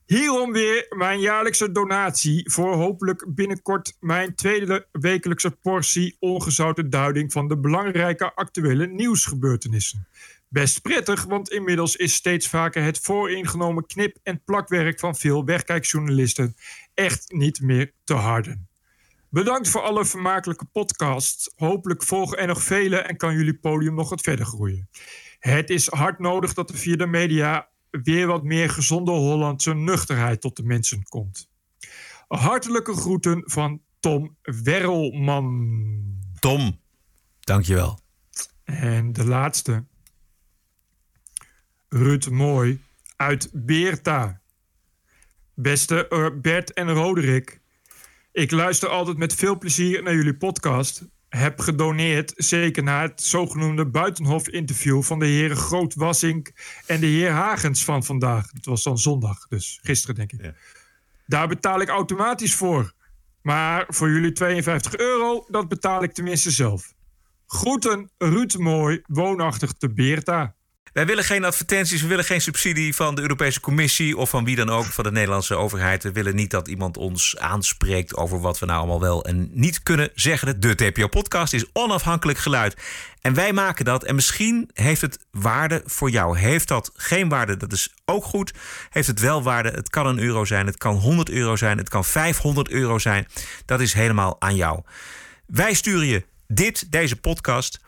[0.06, 7.48] Hierom weer mijn jaarlijkse donatie voor hopelijk binnenkort mijn tweede wekelijkse portie ongezouten duiding van
[7.48, 10.08] de belangrijke actuele nieuwsgebeurtenissen.
[10.52, 16.56] Best prettig, want inmiddels is steeds vaker het vooringenomen knip- en plakwerk van veel wegkijkjournalisten
[16.94, 18.68] echt niet meer te harden.
[19.28, 21.52] Bedankt voor alle vermakelijke podcasts.
[21.56, 24.88] Hopelijk volgen er nog vele en kan jullie podium nog wat verder groeien.
[25.38, 30.40] Het is hard nodig dat er via de media weer wat meer gezonde Hollandse nuchterheid
[30.40, 31.50] tot de mensen komt.
[32.28, 36.20] Hartelijke groeten van Tom Werrelman.
[36.38, 36.80] Tom,
[37.40, 37.98] dankjewel.
[38.64, 39.90] En de laatste.
[41.94, 42.80] Ruud Mooi
[43.16, 44.40] uit Beerta.
[45.54, 47.60] Beste Bert en Roderick.
[48.32, 51.04] Ik luister altijd met veel plezier naar jullie podcast.
[51.28, 56.52] Heb gedoneerd, zeker na het zogenoemde Buitenhof-interview van de heren Groot Wassink
[56.86, 58.50] en de heer Hagens van vandaag.
[58.52, 60.42] Het was dan zondag, dus gisteren denk ik.
[60.42, 60.54] Ja.
[61.26, 62.92] Daar betaal ik automatisch voor.
[63.42, 66.94] Maar voor jullie 52 euro, dat betaal ik tenminste zelf.
[67.46, 70.54] Groeten, Ruud Mooi, woonachtig te Beerta.
[70.92, 74.56] Wij willen geen advertenties, we willen geen subsidie van de Europese Commissie of van wie
[74.56, 76.02] dan ook van de Nederlandse overheid.
[76.02, 79.82] We willen niet dat iemand ons aanspreekt over wat we nou allemaal wel en niet
[79.82, 80.60] kunnen zeggen.
[80.60, 82.76] De TPO-podcast is onafhankelijk geluid.
[83.20, 84.04] En wij maken dat.
[84.04, 86.38] En misschien heeft het waarde voor jou.
[86.38, 88.52] Heeft dat geen waarde, dat is ook goed.
[88.90, 91.88] Heeft het wel waarde, het kan een euro zijn, het kan 100 euro zijn, het
[91.88, 93.26] kan 500 euro zijn.
[93.64, 94.82] Dat is helemaal aan jou.
[95.46, 97.80] Wij sturen je dit, deze podcast.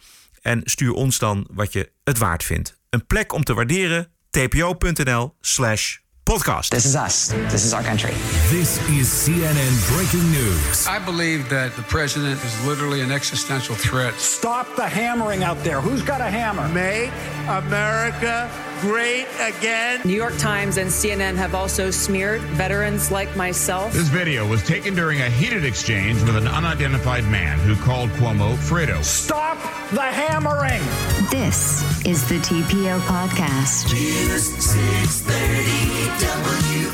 [0.42, 2.82] En stuur ons dan wat je het waard vindt.
[2.94, 4.08] Een plek om te waarderen.
[4.30, 6.70] tpo.nl slash podcast.
[6.70, 7.32] This is us.
[7.48, 8.12] This is our country.
[8.50, 10.86] This is CNN breaking news.
[10.86, 14.14] I believe that the president is literally an existential threat.
[14.20, 15.80] Stop the hammering out there.
[15.80, 16.68] Who's got a hammer?
[16.68, 17.10] Make
[17.48, 18.48] America
[18.80, 20.00] great again.
[20.04, 23.92] New York Times and CNN have also smeared veterans like myself.
[23.92, 28.56] This video was taken during a heated exchange with an unidentified man who called Cuomo
[28.56, 29.02] Fredo.
[29.02, 29.58] Stop
[29.94, 30.82] the hammering.
[31.30, 33.92] This is the TPO podcast.
[33.92, 36.04] News 630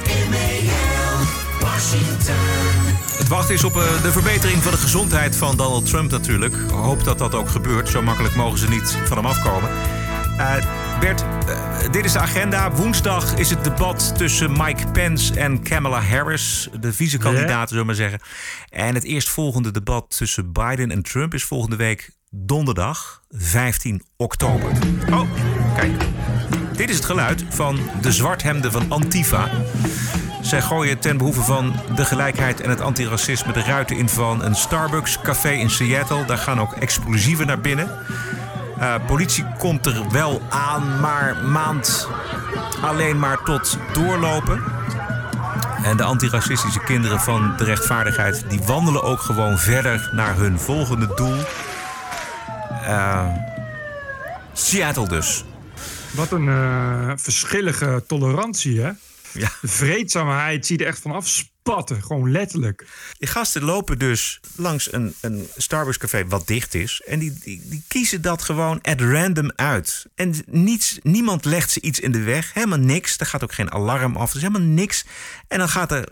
[0.05, 1.25] WMAL,
[1.61, 2.35] Washington.
[3.19, 6.55] Het wachten is op eh, de verbetering van de gezondheid van Donald Trump natuurlijk.
[6.55, 7.89] Ik hoop dat dat ook gebeurt.
[7.89, 9.71] Zo makkelijk mogen ze niet van hem afkomen.
[10.39, 10.55] Eh,
[11.01, 12.73] Bert, eh, dit is de agenda.
[12.73, 17.95] Woensdag is het debat tussen Mike Pence en Kamala Harris, de vicekandidaten, zullen we maar
[17.95, 18.21] zeggen.
[18.71, 24.71] En het eerstvolgende debat tussen Biden en Trump is volgende week donderdag 15 oktober.
[25.11, 25.31] Oh,
[25.77, 26.03] kijk.
[26.77, 29.51] Dit is het geluid van de zwarthemden van Antifa.
[30.43, 34.55] Zij gooien ten behoeve van de gelijkheid en het antiracisme de ruiten in van een
[34.55, 36.25] Starbucks-café in Seattle.
[36.25, 37.91] Daar gaan ook explosieven naar binnen.
[38.79, 42.09] Uh, politie komt er wel aan, maar maand
[42.83, 44.63] alleen maar tot doorlopen.
[45.83, 48.45] En de antiracistische kinderen van de rechtvaardigheid...
[48.49, 51.37] die wandelen ook gewoon verder naar hun volgende doel.
[52.83, 53.27] Uh,
[54.53, 55.45] Seattle dus.
[56.15, 58.91] Wat een uh, verschillige tolerantie, hè?
[59.33, 59.53] Ja.
[59.63, 62.87] Vreedzaamheid zie je er echt van afspatten, gewoon letterlijk.
[63.19, 67.03] Die gasten lopen dus langs een, een Starbucks café wat dicht is.
[67.07, 70.07] En die, die, die kiezen dat gewoon at random uit.
[70.15, 72.55] En niets, niemand legt ze iets in de weg.
[72.55, 73.19] Helemaal niks.
[73.19, 74.31] Er gaat ook geen alarm af.
[74.31, 75.05] Er is helemaal niks.
[75.49, 76.09] En dan gaat er,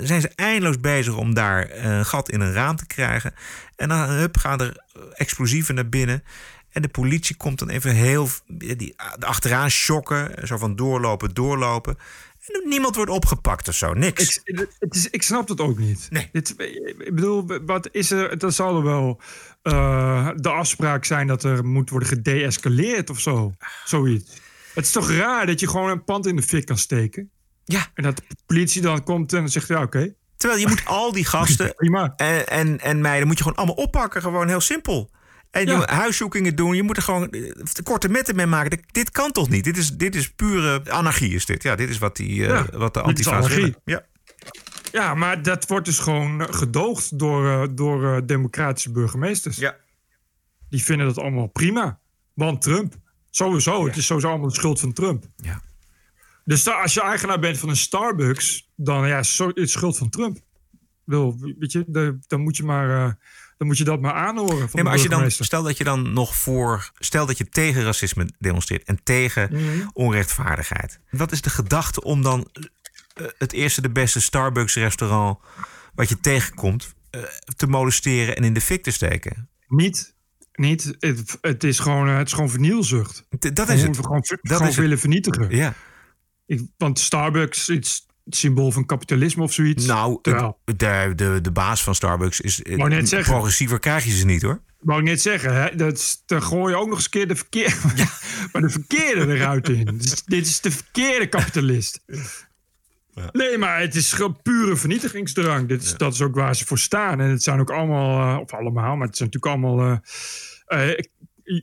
[0.00, 3.34] zijn ze eindeloos bezig om daar een gat in een raam te krijgen.
[3.76, 4.76] En dan hup, gaan er
[5.12, 6.22] explosieven naar binnen.
[6.72, 10.46] En de politie komt dan even heel die, achteraan shocken.
[10.46, 11.98] Zo van doorlopen, doorlopen.
[12.46, 14.40] En niemand wordt opgepakt of zo, niks.
[14.44, 16.06] Ik, het is, ik snap het ook niet.
[16.10, 16.28] Nee.
[16.32, 16.54] Dit,
[16.98, 18.38] ik bedoel, wat is er?
[18.38, 19.20] Dat zal er wel
[19.62, 23.52] uh, de afspraak zijn dat er moet worden gedeescaleerd of zo.
[23.84, 24.40] Zoiets.
[24.74, 27.30] Het is toch raar dat je gewoon een pand in de fik kan steken?
[27.64, 27.86] Ja.
[27.94, 29.84] En dat de politie dan komt en zegt: ja, oké.
[29.84, 30.14] Okay.
[30.36, 31.74] Terwijl je moet al die gasten
[32.16, 34.22] en, en, en meiden moet je gewoon allemaal oppakken.
[34.22, 35.10] Gewoon heel simpel.
[35.52, 35.86] En ja.
[35.86, 36.74] huiszoekingen doen.
[36.74, 37.34] Je moet er gewoon
[37.82, 38.80] korte metten mee maken.
[38.92, 39.64] Dit kan toch niet?
[39.64, 41.62] Dit is, dit is pure anarchie, is dit.
[41.62, 43.76] Ja, dit is wat, die, uh, ja, wat de antifa's willen.
[43.84, 44.04] Ja.
[44.92, 49.56] ja, maar dat wordt dus gewoon gedoogd door, uh, door uh, democratische burgemeesters.
[49.56, 49.76] Ja.
[50.68, 52.00] Die vinden dat allemaal prima.
[52.34, 52.94] Want Trump.
[53.30, 53.80] Sowieso.
[53.80, 53.86] Ja.
[53.86, 55.24] Het is sowieso allemaal de schuld van Trump.
[55.36, 55.62] Ja.
[56.44, 60.38] Dus als je eigenaar bent van een Starbucks, dan ja, is het schuld van Trump.
[61.04, 63.18] Wil, weet je, de, dan moet je maar
[63.62, 64.68] dan moet je dat maar aanhoren.
[64.72, 66.90] Nee, maar als je dan, stel dat je dan nog voor.
[66.98, 69.90] Stel dat je tegen racisme demonstreert en tegen mm.
[69.92, 71.00] onrechtvaardigheid.
[71.10, 72.48] Wat is de gedachte om dan
[73.20, 75.38] uh, het eerste de beste Starbucks restaurant
[75.94, 77.22] wat je tegenkomt uh,
[77.56, 79.48] te molesteren en in de fik te steken?
[79.68, 80.14] Niet.
[80.52, 80.96] Niet.
[80.98, 83.26] Het, het is gewoon, het is gewoon vernielzucht.
[83.28, 83.96] Dat is het.
[83.96, 85.00] Gewoon, dat gewoon is willen het.
[85.00, 85.56] vernietigen.
[85.56, 85.74] Ja.
[86.46, 89.86] Ik, want Starbucks, iets, symbool van kapitalisme of zoiets.
[89.86, 92.60] Nou, Terwijl, de, de, de baas van Starbucks is.
[92.76, 93.32] Wou net zeggen.
[93.32, 94.60] Progressiever krijg je ze niet hoor.
[94.78, 95.76] Wou ik net zeggen, hè?
[95.76, 98.08] Dat, dan gooi je ook nog eens een keer de verkeerde, ja.
[98.52, 99.84] maar de verkeerde eruit in.
[99.84, 102.02] Dus, dit is de verkeerde kapitalist.
[103.14, 103.28] Ja.
[103.32, 105.68] Nee, maar het is gewoon pure vernietigingsdrang.
[105.68, 105.96] Dit is, ja.
[105.96, 107.20] Dat is ook waar ze voor staan.
[107.20, 110.00] En het zijn ook allemaal, uh, of allemaal, maar het zijn natuurlijk allemaal
[110.68, 110.98] uh, uh,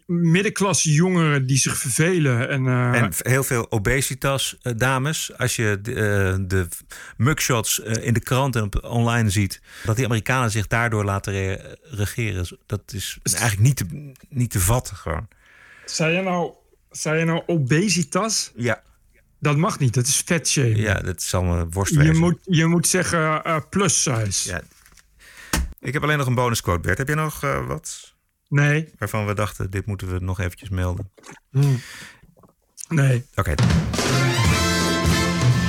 [0.05, 2.49] middenklasse jongeren die zich vervelen.
[2.49, 5.37] En, uh, en heel veel obesitas uh, dames.
[5.37, 6.67] Als je de, uh, de
[7.17, 9.61] mugshots in de krant en op online ziet...
[9.83, 12.57] dat die Amerikanen zich daardoor laten re regeren.
[12.65, 15.27] Dat is eigenlijk niet te, niet te vatten gewoon.
[15.85, 16.51] Zei je nou,
[16.91, 18.51] zei je nou obesitas?
[18.55, 18.83] Ja.
[19.39, 20.77] Dat mag niet, dat is vetshaming.
[20.77, 24.49] Ja, dat is allemaal worst je moet, je moet zeggen plus size.
[24.49, 24.61] Ja.
[25.79, 26.97] Ik heb alleen nog een bonusquote, Bert.
[26.97, 28.17] Heb je nog wat...
[28.49, 28.89] Nee.
[28.97, 31.11] Waarvan we dachten, dit moeten we nog eventjes melden.
[31.51, 31.79] Hmm.
[32.87, 33.25] Nee.
[33.35, 33.39] Oké.
[33.39, 33.55] Okay.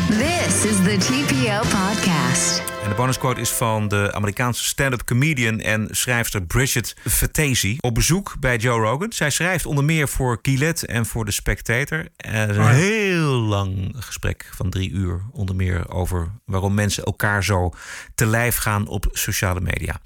[0.08, 2.62] This is the TPO podcast.
[2.82, 7.76] En de bonusquote is van de Amerikaanse stand-up comedian en schrijfster Bridget Fatesi.
[7.80, 9.12] Op bezoek bij Joe Rogan.
[9.12, 12.08] Zij schrijft onder meer voor Gillette en voor The Spectator.
[12.16, 15.22] En een oh heel lang gesprek van drie uur.
[15.32, 17.72] Onder meer over waarom mensen elkaar zo
[18.14, 20.00] te lijf gaan op sociale media.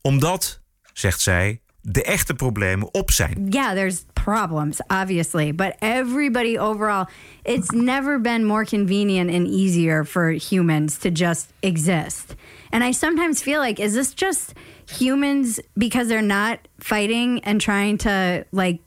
[0.00, 0.60] Omdat,
[0.92, 3.46] zegt zij, de echte problemen op zijn.
[3.50, 7.06] Yeah, there's problems, obviously, but everybody overall,
[7.44, 12.34] it's never been more convenient and easier for humans to just exist.
[12.70, 14.52] And I sometimes feel like, is this just
[14.98, 18.80] humans because they're not fighting and trying to like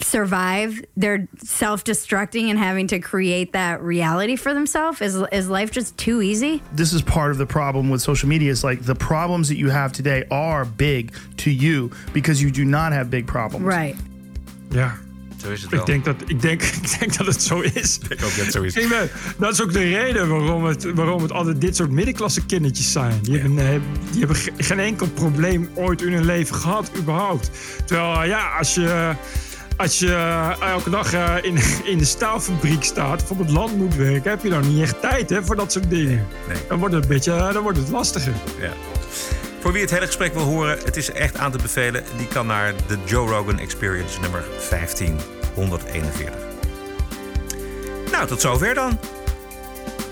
[0.00, 5.96] survive they're self-destructing and having to create that reality for themselves is is life just
[5.96, 9.48] too easy this is part of the problem with social media is like the problems
[9.48, 13.64] that you have today are big to you because you do not have big problems
[13.66, 13.96] right
[14.70, 14.94] ja
[15.44, 15.80] Zo is het wel.
[15.80, 17.98] Ik denk, dat, ik, denk, ik denk dat het zo is.
[18.08, 18.74] Ik ook dat het zo is.
[19.38, 23.18] Dat is ook de reden waarom het, waarom het altijd dit soort middenklasse kindertjes zijn.
[23.22, 23.80] Die hebben, eh,
[24.10, 27.50] die hebben ge- geen enkel probleem ooit in hun leven gehad, überhaupt.
[27.84, 29.14] Terwijl, eh, ja, als je,
[29.76, 31.58] als je eh, elke dag eh, in,
[31.92, 35.30] in de staalfabriek staat, op het land moet werken, heb je dan niet echt tijd
[35.30, 36.26] hè, voor dat soort dingen.
[36.68, 38.32] Dan wordt het een beetje eh, dan wordt het lastiger.
[38.60, 38.72] Ja.
[39.60, 42.04] Voor wie het hele gesprek wil horen, het is echt aan te bevelen.
[42.16, 46.30] Die kan naar de Joe Rogan Experience nummer 15141.
[48.10, 48.98] Nou, tot zover dan.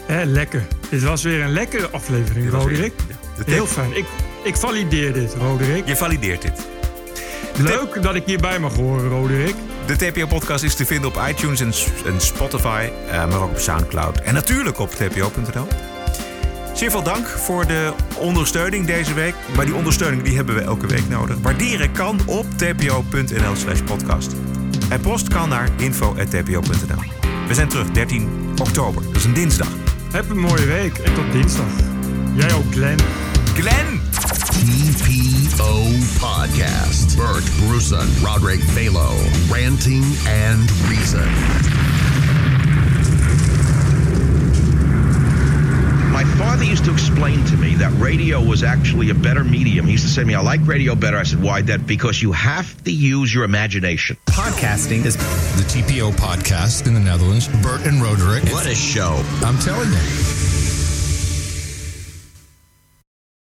[0.07, 0.67] Hè, lekker.
[0.89, 2.93] Dit was weer een lekkere aflevering, weer- Roderick.
[3.37, 3.97] de Heel fijn.
[3.97, 4.05] Ik,
[4.45, 5.87] ik valideer dit, Roderick.
[5.87, 6.72] Je valideert dit.
[7.59, 9.55] Leuk dat ik hierbij mag horen, Roderick.
[9.87, 14.21] De TPO-podcast is te vinden op iTunes en, Spotify, eh, maar ook op Soundcloud.
[14.21, 15.67] En natuurlijk op tpo.nl.
[16.73, 19.35] Zeer veel dank voor de ondersteuning deze week.
[19.57, 21.37] Maar die ondersteuning die hebben we elke week nodig.
[21.43, 24.33] Waarderen kan op tpo.nl slash podcast.
[24.89, 27.03] En post kan naar info.tpo.nl.
[27.49, 29.69] We zijn terug 13 oktober, dat is een dinsdag.
[30.13, 31.67] Heb een mooie week en tot dinsdag.
[32.35, 32.99] Jij ook, Glenn.
[33.55, 34.12] Glenn!
[34.37, 37.17] TPO Podcast.
[37.17, 39.13] Bert Bruson, Roderick Balo,
[39.51, 41.21] Ranting and Reason.
[46.13, 49.87] My father used to explain to me that radio was actually a better medium.
[49.87, 51.19] He used to say to me, I like radio better.
[51.19, 51.63] I said, why?
[51.63, 54.17] That because you have to use your imagination.
[54.27, 57.49] Podcasting is the TPO podcast in the Netherlands.
[57.63, 58.45] Bert and Roderick.
[58.53, 59.23] What a show.
[59.43, 60.42] I'm telling you.